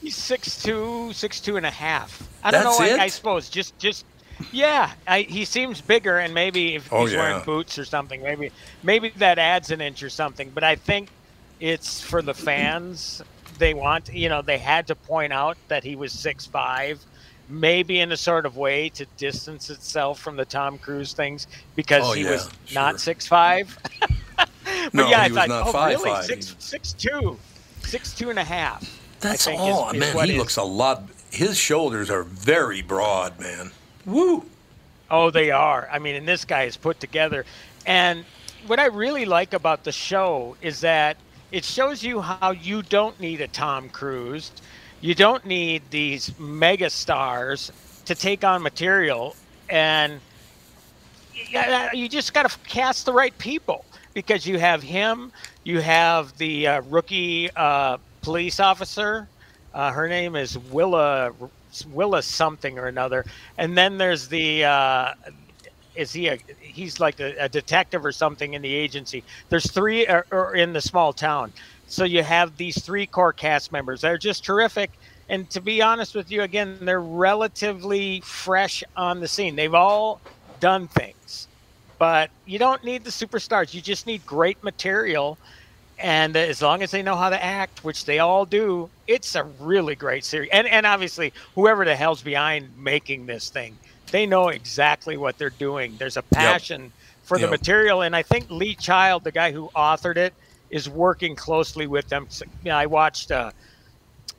[0.02, 2.28] he's six two, six two and a half.
[2.44, 2.86] I don't That's know.
[2.88, 3.00] it?
[3.00, 4.08] I, I suppose just just
[4.52, 4.92] yeah.
[5.08, 9.10] I, he seems bigger, and maybe if Oh, he's wearing boots or something, maybe maybe
[9.18, 10.50] that adds an inch or something.
[10.50, 11.10] But I think
[11.60, 13.22] it's for the fans.
[13.60, 17.06] They want you know they had to point out that he was six five.
[17.48, 22.04] Maybe in a sort of way to distance itself from the Tom Cruise things because
[22.06, 22.82] Oh, he yeah, was sure.
[22.82, 23.78] not six five.
[24.38, 24.50] but
[24.94, 26.10] No, yeah, I he was thought, not oh, five really?
[26.10, 26.26] five.
[26.26, 27.38] Six six two,
[27.84, 29.00] six two and a half.
[29.20, 30.16] That's all, is- is man.
[30.16, 31.04] what He is- looks a lot.
[31.32, 33.72] His shoulders are very broad, man.
[34.06, 34.46] Woo.
[35.12, 35.88] Oh, they are.
[35.92, 37.46] I mean, and this guy is put together.
[37.86, 38.26] And
[38.66, 41.18] what I really like about the show is that
[41.52, 44.52] it shows you how you don't need a Tom Cruise.
[45.06, 47.72] You don't need these mega stars
[48.06, 49.36] to take on material.
[49.70, 50.20] And
[51.94, 55.32] you just got to cast the right people because you have him,
[55.64, 59.28] you have the uh, rookie uh, police officer.
[59.76, 61.32] Uh, her name is Willa
[61.92, 63.26] Willa something or another,
[63.60, 65.14] and then there's the uh,
[65.96, 69.24] is he a he's like a, a detective or something in the agency.
[69.50, 71.54] There's three or, or in the small town,
[71.88, 74.02] so you have these three core cast members.
[74.02, 74.92] They're just terrific.
[75.30, 79.56] And to be honest with you, again, they're relatively fresh on the scene.
[79.56, 80.22] They've all
[80.60, 81.48] done things,
[81.98, 83.74] but you don't need the superstars.
[83.74, 85.38] You just need great material.
[85.98, 89.44] And as long as they know how to act, which they all do, it's a
[89.60, 90.50] really great series.
[90.52, 93.78] And and obviously, whoever the hell's behind making this thing,
[94.12, 95.96] they know exactly what they're doing.
[95.98, 96.92] There's a passion
[97.24, 100.34] for the material, and I think Lee Child, the guy who authored it,
[100.70, 102.26] is working closely with them.
[102.30, 103.52] So, you know, I watched uh,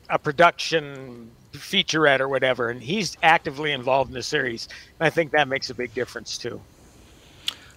[0.09, 4.67] a production featurette or whatever, and he's actively involved in the series.
[4.99, 6.61] And I think that makes a big difference too.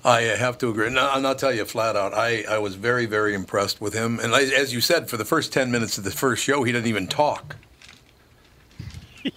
[0.04, 0.94] I uh, have to agree.
[0.96, 2.14] I'll not tell you flat out.
[2.14, 4.18] I, I was very, very impressed with him.
[4.20, 6.72] And I, as you said, for the first 10 minutes of the first show, he
[6.72, 7.56] didn't even talk.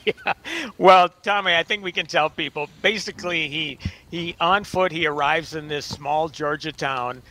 [0.06, 0.34] Yeah.
[0.78, 2.70] Well, Tommy, I think we can tell people.
[2.82, 3.78] Basically, he
[4.10, 4.94] he on foot.
[4.94, 7.22] He arrives in this small Georgia town.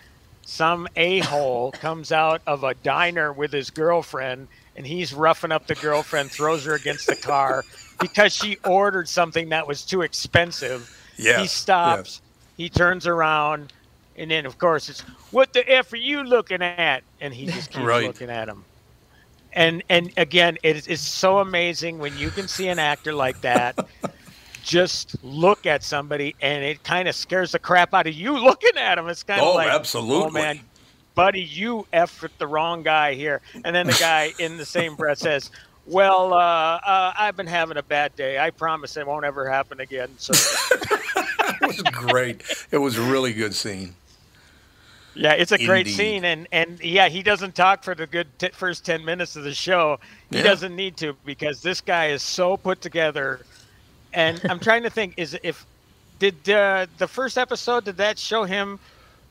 [0.45, 5.67] Some a hole comes out of a diner with his girlfriend, and he's roughing up
[5.67, 7.65] the girlfriend, throws her against the car
[7.99, 10.89] because she ordered something that was too expensive.
[11.19, 12.23] Yes, He stops.
[12.55, 13.73] He turns around,
[14.17, 17.05] and then of course it's what the f are you looking at?
[17.21, 18.01] And he just keeps Right.
[18.01, 18.67] looking at him
[19.53, 23.77] and and again it's so amazing when you can see an actor like that
[24.63, 28.77] just look at somebody and it kind of scares the crap out of you looking
[28.77, 30.41] at him it's kind of Oh, like oh absolutely.
[30.41, 30.61] man
[31.15, 35.19] buddy you effed the wrong guy here and then the guy in the same breath
[35.19, 35.51] says
[35.87, 39.81] well uh, uh, i've been having a bad day i promise it won't ever happen
[39.81, 40.33] again so
[41.61, 42.43] It was great.
[42.71, 43.95] it was a really good scene.
[45.15, 48.49] Yeah, it's a great scene, and and yeah, he doesn't talk for the good t-
[48.53, 50.01] first ten minutes of the show.
[50.31, 50.43] He Yeah.
[50.45, 53.41] doesn't need to because this guy is so put together.
[54.13, 55.65] And I'm trying to think: is if
[56.19, 58.79] did uh, the first episode did that show him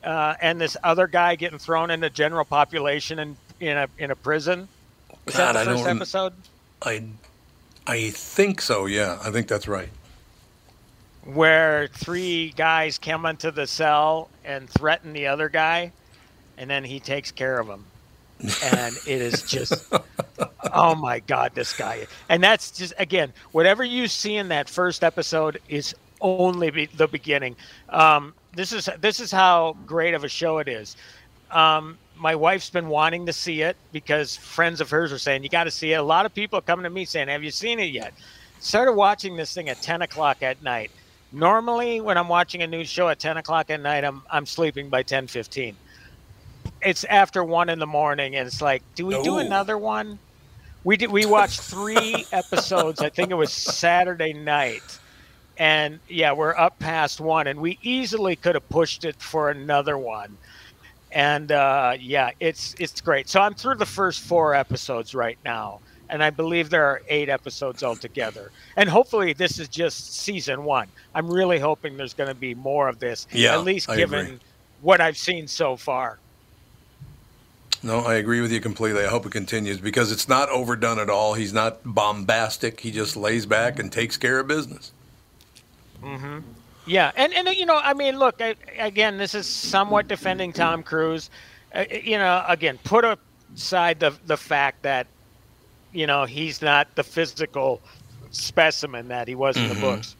[0.04, 4.10] uh, and this other guy getting thrown in the general population and in a in
[4.10, 4.68] a prison?
[5.24, 6.32] Was God, that the first don't- episode?
[6.84, 7.04] I,
[7.86, 9.18] I think so, yeah.
[9.22, 9.88] I think that's right.
[11.24, 15.92] where three guys come into the cell and threaten the other guy,
[16.58, 17.84] and then he takes care of them.
[18.62, 19.92] And it is just,
[20.72, 22.06] oh my God, this guy.
[22.28, 27.08] And that's just, again, whatever you see in that first episode is only be the
[27.08, 27.56] beginning.
[27.88, 30.96] Um, this is this is how great of a show it is.
[31.50, 35.48] Um, my wife's been wanting to see it because friends of hers are saying you
[35.48, 35.96] got to see it.
[35.96, 38.14] A lot of people are coming to me saying, "Have you seen it yet?"
[38.60, 40.92] Started watching this thing at 10 o'clock at night.
[41.32, 44.88] Normally, when I'm watching a new show at 10 o'clock at night, I'm I'm sleeping
[44.88, 45.74] by 10:15.
[46.84, 49.38] It's after one in the morning, and it's like, do we do Oh.
[49.38, 50.18] another one?
[50.84, 51.10] We did.
[51.12, 53.00] We watched three episodes.
[53.00, 54.98] I think it was Saturday night,
[55.58, 59.96] and yeah, we're up past one, and we easily could have pushed it for another
[59.96, 60.36] one.
[61.12, 63.28] And uh, yeah, it's it's great.
[63.28, 67.28] So I'm through the first four episodes right now, and I believe there are eight
[67.28, 68.50] episodes altogether.
[68.76, 70.88] And hopefully, this is just season one.
[71.14, 73.28] I'm really hoping there's going to be more of this.
[73.30, 74.38] Yeah, at least I given agree.
[74.80, 76.18] what I've seen so far.
[77.82, 79.04] No, I agree with you completely.
[79.04, 81.34] I hope it continues because it's not overdone at all.
[81.34, 82.78] He's not bombastic.
[82.80, 84.92] He just lays back and takes care of business.
[86.02, 86.38] Mm-hmm.
[86.86, 90.82] Yeah, and and you know, I mean, look, I, again, this is somewhat defending Tom
[90.82, 91.30] Cruise.
[91.74, 93.04] Uh, you know, again, put
[93.54, 95.06] aside the the fact that
[95.92, 97.80] you know he's not the physical
[98.30, 99.80] specimen that he was in the Mhm.
[99.80, 100.16] books.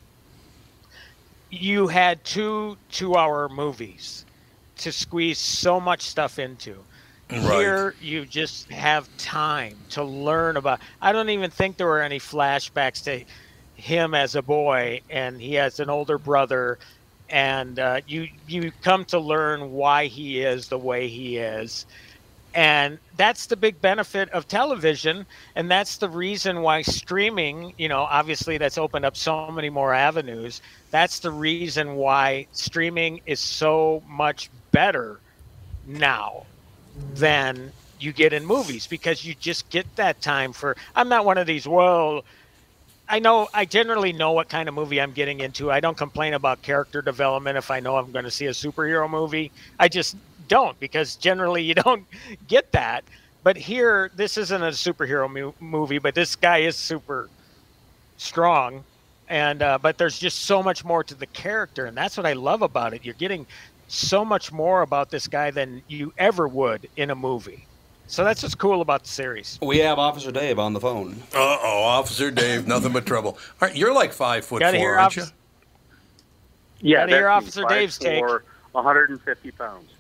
[1.51, 4.25] You had two two-hour movies
[4.79, 6.77] to squeeze so much stuff into.
[7.31, 7.61] Right.
[7.61, 10.81] Here, you just have time to learn about.
[11.01, 13.25] I don't even think there were any flashbacks to
[13.75, 16.79] him as a boy, and he has an older brother,
[17.31, 21.87] and uh, you you come to learn why he is the way he is,
[22.55, 25.25] and that's the big benefit of television,
[25.57, 27.73] and that's the reason why streaming.
[27.79, 30.61] You know, obviously, that's opened up so many more avenues.
[30.91, 35.19] That's the reason why streaming is so much better
[35.87, 36.45] now
[37.15, 41.39] than you get in movies because you just get that time for I'm not one
[41.39, 42.25] of these well
[43.09, 45.71] I know I generally know what kind of movie I'm getting into.
[45.71, 49.09] I don't complain about character development if I know I'm going to see a superhero
[49.09, 49.53] movie.
[49.79, 50.17] I just
[50.49, 52.07] don't because generally you don't
[52.49, 53.05] get that.
[53.43, 57.29] But here this isn't a superhero movie, but this guy is super
[58.17, 58.85] strong
[59.29, 62.35] and uh, but there's just so much more to the character and that's what I
[62.35, 63.05] love about it.
[63.05, 63.47] You're getting
[63.93, 67.67] so much more about this guy than you ever would in a movie.
[68.07, 69.59] So that's what's cool about the series.
[69.63, 71.23] We have Officer Dave on the phone.
[71.35, 73.39] Uh oh, Officer Dave, nothing but trouble.
[73.61, 75.25] All right, you're like five foot Gotta four, aren't you?
[76.81, 78.19] Yeah, Gotta hear that's me, Officer five, Dave's take.
[78.19, 79.91] four, 150 pounds.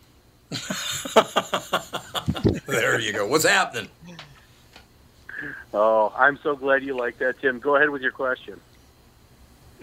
[2.66, 3.26] There you go.
[3.26, 3.88] What's happening?
[5.74, 7.58] Oh, I'm so glad you like that, Tim.
[7.58, 8.58] Go ahead with your question.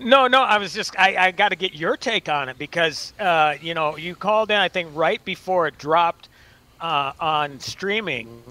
[0.01, 3.13] No, no, I was just I, I got to get your take on it because
[3.19, 6.29] uh, you know you called in I think right before it dropped
[6.81, 8.41] uh, on streaming,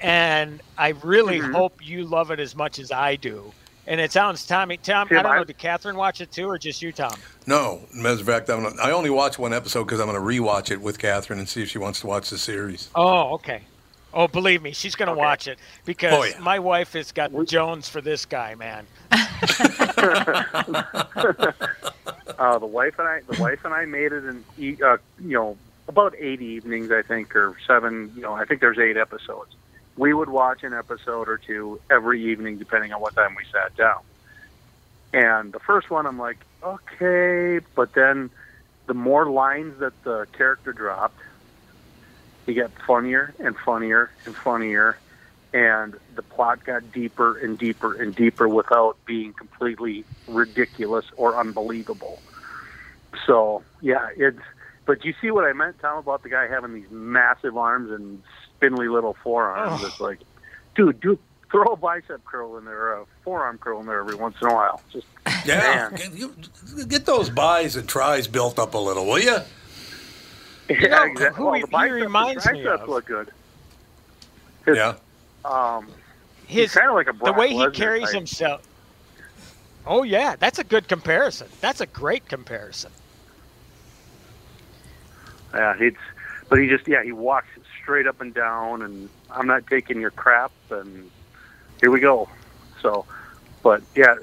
[0.00, 1.52] and I really Mhm.
[1.54, 3.52] hope you love it as much as I do.
[3.86, 5.08] And it sounds Tommy Tom.
[5.08, 5.44] Tim, I don't I- know.
[5.44, 7.14] Did Catherine watch it too, or just you, Tom?
[7.46, 10.70] No, as a fact, I'm, I only watch one episode because I'm going to rewatch
[10.70, 12.90] it with Catherine and see if she wants to watch the series.
[12.94, 13.62] Oh, okay.
[14.14, 16.38] Oh, believe me, she's going to watch it because Oh, yeah.
[16.40, 18.86] my wife has got Jones for this guy, man.
[22.38, 25.34] Uh, the wife and I, the wife and I made it in, e- uh, you
[25.34, 25.56] know,
[25.86, 28.10] about eight evenings, I think, or seven.
[28.16, 29.54] You know, I think there's eight episodes.
[29.96, 33.76] We would watch an episode or two every evening, depending on what time we sat
[33.76, 34.00] down.
[35.12, 38.30] And the first one, I'm like, okay, but then
[38.86, 41.20] the more lines that the character dropped,
[42.46, 44.98] he got funnier and funnier and funnier,
[45.52, 52.20] and the plot got deeper and deeper and deeper without being completely ridiculous or unbelievable.
[53.26, 54.40] So yeah, it's.
[54.84, 58.20] But you see what I meant, Tom, about the guy having these massive arms and
[58.56, 59.80] spindly little forearms.
[59.82, 59.86] Oh.
[59.86, 60.18] It's like,
[60.74, 61.16] dude, do
[61.52, 64.52] throw a bicep curl in there, a forearm curl in there every once in a
[64.54, 64.82] while.
[64.92, 65.06] Just
[65.46, 66.34] Yeah, get, you-
[66.88, 69.36] get those buys and tries built up a little, will you?
[70.80, 71.36] You know, yeah, exactly.
[71.36, 72.88] who Well, he- the he reminds the me triceps of?
[72.88, 73.30] look good.
[74.66, 74.94] Yeah.
[75.44, 75.88] Um,
[76.46, 78.14] His kind of like a the Brock way he carries type.
[78.14, 78.62] himself.
[79.86, 81.48] Oh yeah, that's a good comparison.
[81.60, 82.92] That's a great comparison.
[85.54, 85.94] Yeah, he's
[86.48, 87.48] but he just yeah he walks
[87.82, 91.10] straight up and down, and I'm not taking your crap, and
[91.80, 92.28] here we go.
[92.80, 93.04] So,
[93.62, 94.14] but yeah,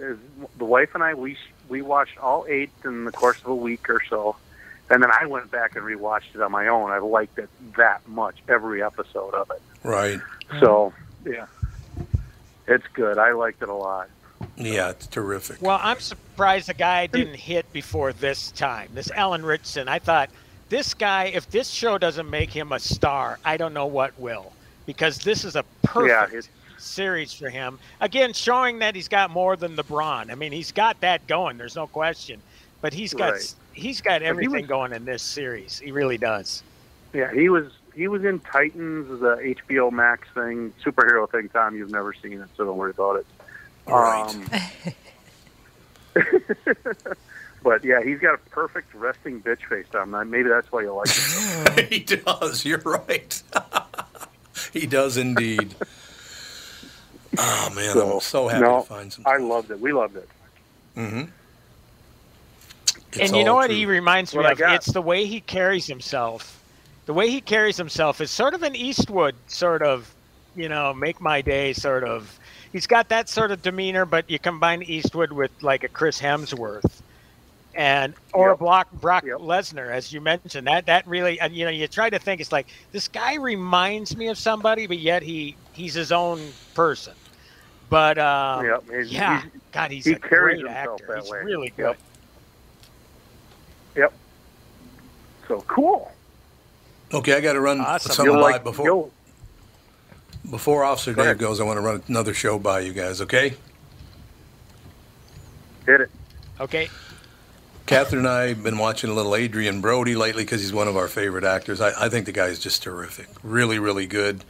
[0.58, 1.38] the wife and I we
[1.68, 4.38] we watched all eight in the course of a week or so,
[4.90, 6.92] and then I went back and rewatched it on my own.
[6.92, 9.62] I liked it that much, every episode of it.
[9.84, 10.20] Right.
[10.60, 11.34] So mm-hmm.
[11.34, 11.46] yeah,
[12.68, 13.18] it's good.
[13.18, 14.10] I liked it a lot.
[14.56, 15.62] Yeah, it's terrific.
[15.62, 18.90] Well, I'm surprised the guy didn't hit before this time.
[18.94, 20.30] This Alan Ritchson, I thought
[20.70, 24.54] this guy, if this show doesn't make him a star, I don't know what will,
[24.86, 27.80] because this is a perfect it's- series for him.
[28.00, 30.32] Again, showing that he's got more than the brawn.
[30.32, 31.58] I mean, he's got that going.
[31.58, 32.42] There's no question.
[32.82, 33.56] But he's got Right.
[33.80, 35.80] He's got he everything was- going in this series.
[35.80, 36.64] He really does.
[37.14, 41.50] Yeah, he was he was in Titans, the HBO Max thing, superhero thing.
[41.50, 43.26] Tom, you've never seen it, so don't worry about it.
[43.88, 44.30] Right.
[44.30, 44.46] Um,
[47.64, 50.12] but yeah, he's got a perfect resting bitch face, Tom.
[50.30, 51.90] Maybe that's why you like it.
[51.92, 52.64] he does.
[52.64, 53.42] You're right.
[54.74, 55.76] he does indeed.
[57.38, 59.24] Oh man, I'm so happy no, to find some.
[59.26, 59.80] I loved it.
[59.80, 60.30] We loved it.
[60.96, 61.24] Mm-hmm.
[63.20, 64.60] And you know what he reminds me I of?
[64.62, 66.56] It's the way he carries himself.
[67.06, 70.14] The way he carries himself is sort of an Eastwood sort of,
[70.56, 72.38] you know, make my day sort of.
[72.72, 77.02] He's got that sort of demeanor, but you combine Eastwood with like a Chris Hemsworth,
[77.74, 78.60] and or a Yep.
[78.60, 80.68] Brock Brock Lesnar, as you mentioned.
[80.68, 84.28] That that really, you know, you try to think it's like this guy reminds me
[84.28, 86.40] of somebody, but yet he he's his own
[86.76, 87.14] person.
[87.90, 91.06] But um, Yep, he's- yeah, he's- God, he's he a carries great actor.
[91.08, 91.40] that He's way.
[91.44, 91.98] really good.
[94.00, 94.12] Yep.
[94.12, 94.14] Yep.
[95.48, 96.12] So cool.
[97.14, 98.12] Okay, I got to run Awesome.
[98.12, 99.12] something You'll by like- before you'll-
[100.50, 101.38] before Officer Go Dave ahead.
[101.40, 101.60] goes.
[101.60, 103.22] I want to run another show by you guys.
[103.22, 103.54] Okay.
[105.86, 106.10] Hit it.
[106.60, 106.90] Okay.
[107.86, 110.96] Catherine and I have been watching a little Adrien Brody lately because he's one of
[110.96, 111.82] our favorite actors.
[111.82, 113.28] I, I think the guy is just terrific.
[113.42, 114.44] Really, really good.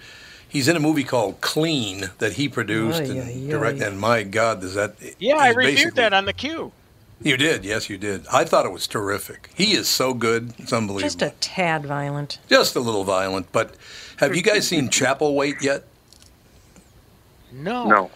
[0.47, 3.83] He's in a movie called Clean that he produced Ay, and ay, directed.
[3.83, 3.87] ay.
[3.87, 4.95] And my God, does that?
[5.19, 6.71] Yeah, I he's reviewed that on the queue.
[7.21, 8.25] You did, yes, you did.
[8.31, 9.49] I thought it was terrific.
[9.53, 11.01] He is so good; it's unbelievable.
[11.01, 12.39] Just a tad violent.
[12.47, 13.75] Just a little violent, but
[14.17, 15.83] have you guys seen Chapelwaite yet?
[17.51, 17.87] No.
[17.87, 18.11] No.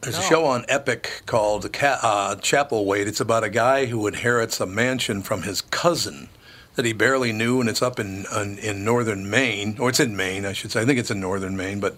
[0.00, 3.06] There's a show on Epix called uh, Chapelwaite.
[3.06, 6.30] It's about a guy who inherits a mansion from his cousin
[6.74, 10.16] that he barely knew, and it's up in, in in northern Maine, or it's in
[10.16, 10.80] Maine, I should say.
[10.80, 11.96] I think it's in northern Maine, but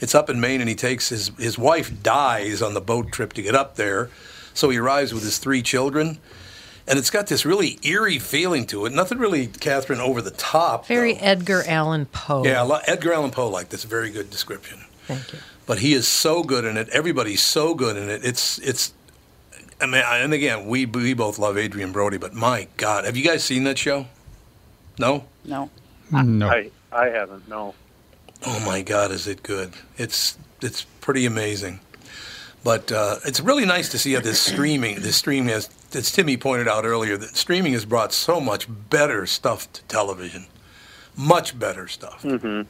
[0.00, 3.32] it's up in Maine, and he takes his his wife dies on the boat trip
[3.34, 4.10] to get up there,
[4.54, 6.18] so he arrives with his three children.
[6.88, 8.92] And it's got this really eerie feeling to it.
[8.92, 10.86] Nothing really, Catherine, over the top.
[10.86, 12.44] Very Edgar Allan Poe.
[12.44, 13.84] Yeah, lot- Edgar Allan Poe like this.
[13.84, 14.80] Very good description.
[15.06, 15.38] Thank you.
[15.66, 16.88] But he is so good in it.
[16.88, 18.24] Everybody's so good in it.
[18.24, 18.92] It's it's.
[19.80, 23.24] I mean, and again, we we both love Adrien Brody, but my God, have you
[23.24, 24.06] guys seen that show?
[24.98, 25.26] No.
[25.44, 25.70] No.
[26.10, 26.48] No.
[26.48, 27.48] I I haven't.
[27.48, 27.74] No.
[28.46, 29.74] Oh my God, is it good?
[29.96, 31.78] It's it's pretty amazing.
[32.62, 36.36] But uh, it's really nice to see how this streaming this stream has as Timmy
[36.36, 40.46] pointed out earlier, that streaming has brought so much better stuff to television,
[41.16, 42.22] much better stuff.
[42.22, 42.62] Mm-hmm.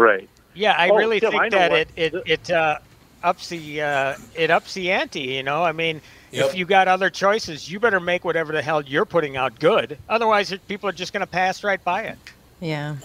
[0.00, 0.28] Right.
[0.54, 2.78] Yeah, I Oh, really Tim, think I that what- it it it uh,
[3.22, 5.20] ups the uh, it ups the ante.
[5.20, 6.00] You know, I mean,
[6.32, 6.46] Yep.
[6.50, 9.98] if you got other choices, you better make whatever the hell you're putting out good.
[10.08, 12.18] Otherwise, people are just going to pass right by it.
[12.60, 12.96] Yeah.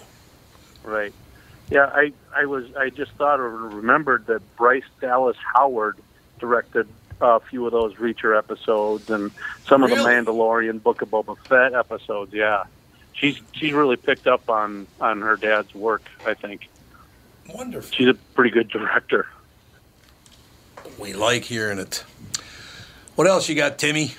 [0.84, 1.12] Right.
[1.70, 5.98] Yeah, I I was I just thought or remembered that Bryce Dallas Howard
[6.40, 6.88] directed
[7.22, 9.32] a few of those Reacher episodes and
[9.68, 12.34] some of the Mandalorian Book of Boba Fett episodes.
[12.34, 12.66] Yeah,
[13.14, 16.04] she's she's really picked up on on her dad's work.
[16.26, 16.68] I think
[17.54, 17.92] Wonderful.
[17.92, 19.28] she's a pretty good director.
[21.00, 22.04] We like hearing it.
[23.16, 24.14] What else you got, Timmy?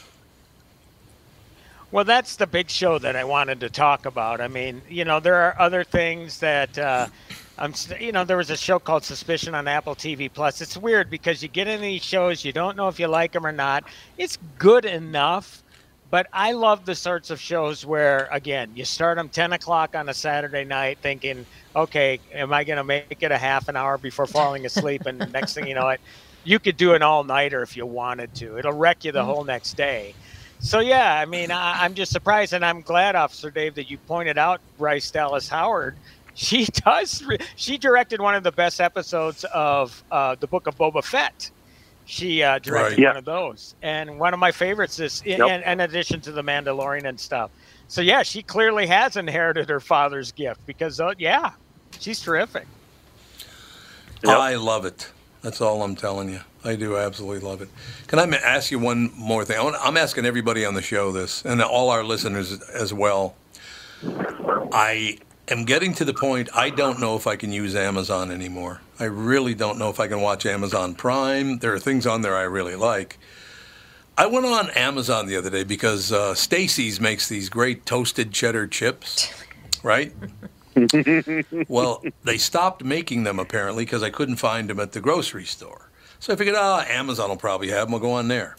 [1.97, 4.43] Well, that's the big show that I wanted to talk about.
[4.43, 7.07] I mean, you know, there are other things that uh,
[7.57, 7.73] I'm.
[7.73, 10.61] st- You know, there was a show called Suspicion on Apple TV Plus.
[10.61, 13.47] It's weird because you get in these shows, you don't know if you like them
[13.47, 13.85] or not.
[14.19, 15.63] It's good enough,
[16.11, 20.11] but I love the sorts of shows where, again, you start them 10 o'clock on
[20.11, 23.97] a Saturday night, thinking, okay, am I going to make it a half an hour
[23.97, 25.07] before falling asleep?
[25.07, 26.03] And next thing you know, it,
[26.45, 28.59] you could do an all nighter if you wanted to.
[28.59, 30.15] It'll wreck you the whole next day.
[30.59, 33.99] So yeah, I mean, I, I'm just surprised, and I'm glad, Officer Dave, that you
[33.99, 35.97] pointed out Bryce Dallas Howard.
[36.39, 37.23] She does.
[37.25, 41.51] re- She directed one of the best episodes of uh, the Book of Boba Fett.
[42.05, 42.99] She uh, directed Right.
[42.99, 43.09] Yeah.
[43.09, 45.49] one of those, and one of my favorites is in, Yep.
[45.49, 47.51] in, in addition to the Mandalorian and stuff.
[47.89, 51.53] So yeah, she clearly has inherited her father's gift because uh, yeah,
[51.99, 52.67] she's terrific.
[54.23, 54.37] Yep.
[54.39, 55.11] I love it.
[55.41, 56.41] That's all I'm telling you.
[56.67, 57.69] I do absolutely love it.
[58.09, 59.57] Can I ask you one more thing?
[59.59, 63.37] I'm asking everybody on the show this, and all our listeners as well.
[64.73, 68.81] I am getting to the point I don't know if I can use Amazon anymore.
[68.99, 71.59] I really don't know if I can watch Amazon Prime.
[71.59, 73.19] There are things on there I really like.
[74.19, 78.67] I went on Amazon the other day because uh, Stacy's makes these great toasted cheddar
[78.67, 79.31] chips,
[79.83, 80.13] right?
[81.69, 85.86] well, they stopped making them apparently because I couldn't find them at the grocery store.
[86.19, 87.93] So I figured, ah, Amazon will probably have them.
[87.93, 88.57] We'll go on there.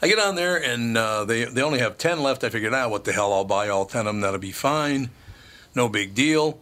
[0.00, 2.44] I get on there and uh, they they only have ten left.
[2.44, 3.32] I figured, ah, what the hell?
[3.32, 4.20] I'll buy all ten of them.
[4.20, 5.10] That'll be fine.
[5.74, 6.60] No big deal.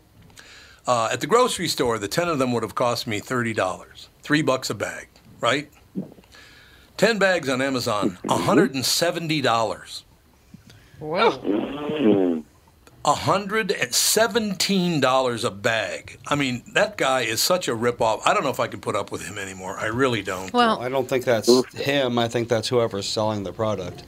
[0.87, 4.09] Uh, at the grocery store, the ten of them would have cost me thirty dollars,
[4.23, 5.09] three bucks a bag,
[5.41, 5.71] right?
[6.97, 10.05] Ten bags on Amazon, hundred and seventy dollars.
[10.99, 12.36] Whoa.
[13.15, 16.19] Hundred and seventeen dollars a bag.
[16.27, 18.23] I mean, that guy is such a ripoff.
[18.25, 19.77] I don't know if I can put up with him anymore.
[19.79, 20.53] I really don't.
[20.53, 22.19] Well, I don't think that's him.
[22.19, 24.03] I think that's whoever's selling the product.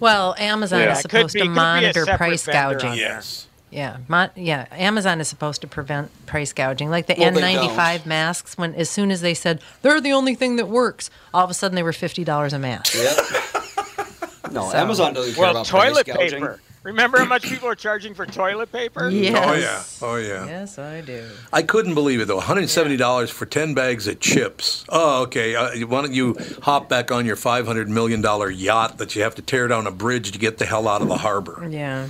[0.00, 0.92] well, Amazon Yeah.
[0.92, 2.94] is supposed be- to could be a monitor price gouging.
[2.94, 3.46] yes.
[3.70, 4.66] Yeah, mon- yeah.
[4.72, 8.06] Amazon is supposed to prevent price gouging, like the Well, N95 don't.
[8.06, 8.58] masks.
[8.58, 11.54] When as soon as they said they're the only thing that works, all of a
[11.54, 12.94] sudden they were fifty dollars a mask.
[12.94, 13.16] Yep.
[14.52, 16.40] No, So- Amazon doesn't care Well, about toilet price gouging.
[16.40, 16.60] paper.
[16.82, 19.08] Remember how much people are charging for toilet paper?
[19.08, 20.02] Yes.
[20.02, 20.08] Oh yeah.
[20.10, 20.46] Oh yeah.
[20.46, 21.28] Yes, I do.
[21.52, 22.36] I couldn't believe it though.
[22.36, 24.84] One hundred seventy dollars for ten bags of chips.
[24.88, 25.54] Oh, okay.
[25.54, 29.22] Uh, why don't you hop back on your five hundred million dollar yacht that you
[29.22, 31.64] have to tear down a bridge to get the hell out of the harbor?
[31.70, 32.08] Yeah.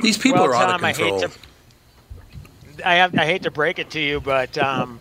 [0.00, 1.16] These people well, are out of control.
[1.16, 1.30] I hate
[2.78, 5.00] to, I, have, I hate to break it to you, but um,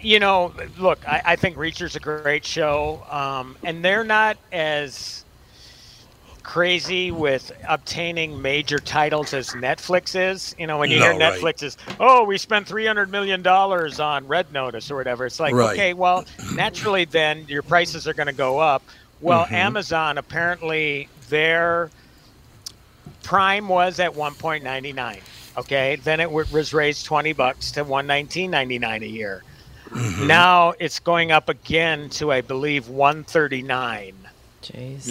[0.00, 5.23] you know, look, I, I think Reacher's a great show, um, and they're not as
[6.44, 10.54] crazy with obtaining major titles as Netflix is.
[10.58, 11.32] You know, when you No, hear right.
[11.40, 15.26] Netflix is, oh, we spent three hundred million dollars on Red Notice or whatever.
[15.26, 15.72] It's like, Right.
[15.72, 16.24] okay, well,
[16.54, 18.82] naturally, then your prices are going to go up.
[19.20, 19.54] Well, Mm-hmm.
[19.54, 21.90] Amazon apparently their
[23.22, 25.20] Prime was at 1.99.
[25.56, 29.42] Okay, then it w- was raised 20 bucks to 119.99 a year.
[29.88, 30.26] Mm-hmm.
[30.26, 34.14] Now it's going up again to I believe 139.99.
[34.64, 35.08] Jeez.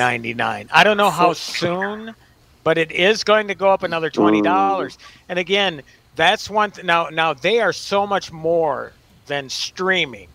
[0.72, 2.16] I don't know how soon,
[2.64, 4.98] but it is going to go up another twenty dollars.
[5.30, 5.82] And again,
[6.16, 6.72] that's one.
[6.72, 8.94] Th- now, now they are so much more
[9.28, 10.28] than streaming.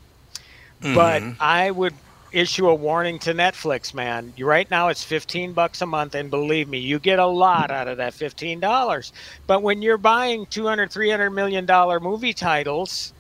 [0.81, 1.33] But mm-hmm.
[1.41, 1.95] I would
[2.33, 4.33] issue a warning to Netflix, man.
[4.39, 7.89] Right now it's 15 bucks a month and believe me, you get a lot out
[7.89, 9.13] of that $15.
[9.47, 13.13] But when you're buying 200, 300 million dollar movie titles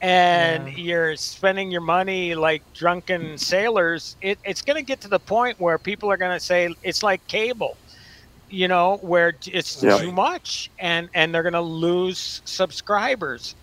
[0.00, 0.74] and Yeah.
[0.74, 5.56] you're spending your money like drunken sailors, it, it's going to get to the point
[5.60, 7.78] where people are going to say it's like cable.
[8.48, 9.98] You know, where it's Yeah.
[9.98, 13.56] too much and and they're going to lose subscribers.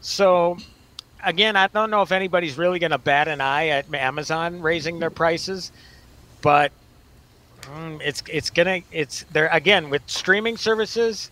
[0.00, 0.56] So
[1.24, 4.98] again, I don't know if anybody's really going to bat an eye at Amazon raising
[4.98, 5.72] their prices,
[6.42, 6.72] but
[7.62, 11.30] mm, it's it's gonna it's there again with streaming services.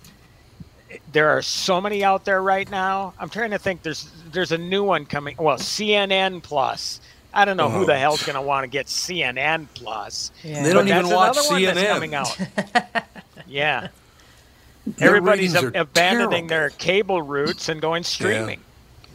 [1.13, 3.13] There are so many out there right now.
[3.19, 3.83] I'm trying to think.
[3.83, 5.37] There's there's a new one coming.
[5.39, 7.01] Well, CNN Plus
[7.35, 7.85] I don't know who Oh.
[7.85, 10.31] the hell's going to want to get CNN Plus.
[10.43, 10.63] Yeah.
[10.63, 11.93] They don't But even watch another that's CNN.
[11.93, 12.39] coming out.
[13.47, 13.89] yeah.
[14.87, 16.49] Their Everybody's ratings are abandoning terrible.
[16.49, 18.61] their cable routes and going streaming.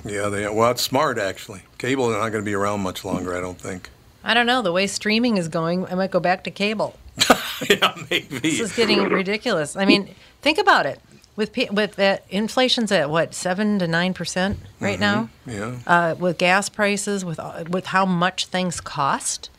[0.06, 1.64] Yeah, they well, it's smart actually.
[1.80, 3.90] Cable is not going to be around much longer, I don't think.
[4.24, 4.62] I don't know.
[4.62, 6.98] The way streaming is going, I might go back to cable.
[7.70, 8.40] yeah, maybe.
[8.40, 9.76] This is getting ridiculous.
[9.76, 11.00] I mean, think about it.
[11.36, 15.30] With with that inflation's at what seven to nine percent right now.
[15.48, 15.80] Yeah.
[15.88, 19.50] Uh, with gas prices, with with how much things cost,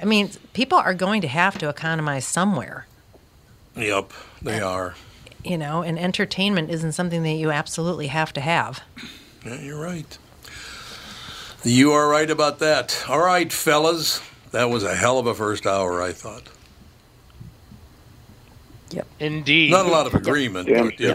[0.00, 2.86] I mean, people are going to have to economize somewhere.
[3.76, 4.94] Yep, they are.
[5.44, 8.82] You know, and entertainment isn't something that you absolutely have to have.
[9.44, 10.18] Yeah, you're right.
[11.62, 13.04] You are right about that.
[13.08, 14.20] All right, fellas.
[14.52, 16.44] That was a hell of a first hour, I thought.
[19.18, 19.70] Indeed.
[19.70, 21.14] Not a lot of agreement, Damn but yeah.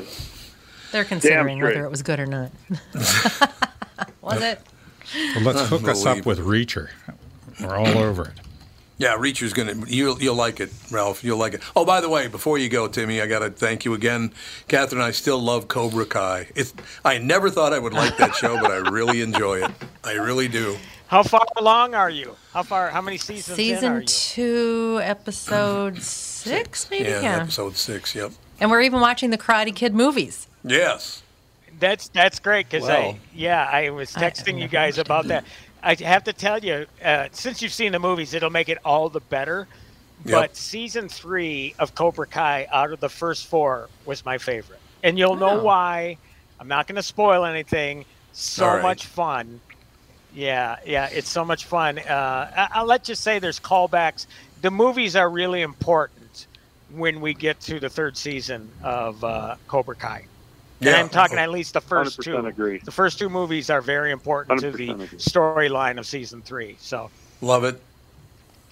[0.92, 2.52] They're considering whether it was good or not.
[4.22, 4.60] was it?
[5.36, 6.90] Well, let's hook us up with Reacher.
[7.62, 8.34] We're all over it.
[8.98, 11.24] Yeah, Reacher's gonna you'll you'll like it, Ralph.
[11.24, 11.62] You'll like it.
[11.76, 14.32] Oh, by the way, before you go, Timmy, I gotta thank you again,
[14.68, 15.02] Catherine.
[15.02, 16.50] I still love Cobra Kai.
[16.54, 16.72] It's
[17.04, 19.72] I never thought I would like that show, but I really enjoy it.
[20.04, 20.78] I really do.
[21.12, 22.38] How far along are you?
[22.54, 22.90] How far?
[22.90, 24.06] How many seasons in are Season you?
[24.06, 27.10] two, episode six, maybe.
[27.10, 27.36] Yeah, Yeah.
[27.42, 28.16] episode six.
[28.16, 28.32] Yep.
[28.62, 30.48] And we're even watching the Karate Kid movies.
[30.64, 31.22] Yes.
[31.82, 33.10] That's that's great because Well.
[33.12, 35.44] I yeah I was texting you guys about that.
[35.84, 39.10] I have to tell you, uh, since you've seen the movies, it'll make it all
[39.10, 39.68] the better.
[40.24, 40.34] Yep.
[40.40, 45.18] But season three of Cobra Kai, out of the first four, was my favorite, and
[45.20, 45.64] you'll know Oh.
[45.64, 46.16] why.
[46.60, 48.06] I'm not going to spoil anything.
[48.32, 48.84] So All right.
[48.84, 49.60] much fun.
[50.34, 52.00] Yeah, yeah, it's so much fun.
[52.00, 54.28] Uh, I- I'll let you say there's callbacks.
[54.62, 56.46] The movies are really important
[56.92, 60.26] when we get to the third season of uh, Cobra Kai.
[60.80, 60.98] And Yeah.
[61.00, 62.46] I'm talking at least the first 100% two.
[62.48, 62.78] agree.
[62.80, 66.76] The first two movies are very important to the storyline of season three.
[66.80, 67.10] So
[67.42, 67.82] Love it.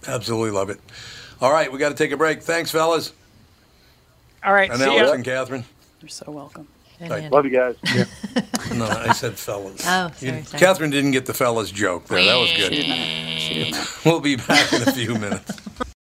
[0.07, 0.79] Absolutely love it.
[1.41, 2.41] All right, we got to take a break.
[2.41, 3.11] Thanks, fellas.
[4.43, 5.13] all right, And see Alex ya.
[5.13, 5.65] and Catherine.
[6.01, 6.67] You're so welcome.
[6.99, 7.31] And Right.
[7.31, 7.75] Love you guys.
[8.75, 9.81] No, I said fellas.
[9.87, 10.59] Oh, You- sorry, sorry.
[10.59, 12.23] Catherine didn't get the fellas joke there.
[12.23, 12.87] That was She did good.
[12.87, 13.39] not.
[13.39, 13.87] She did not.
[14.05, 15.51] We'll be back in a few minutes.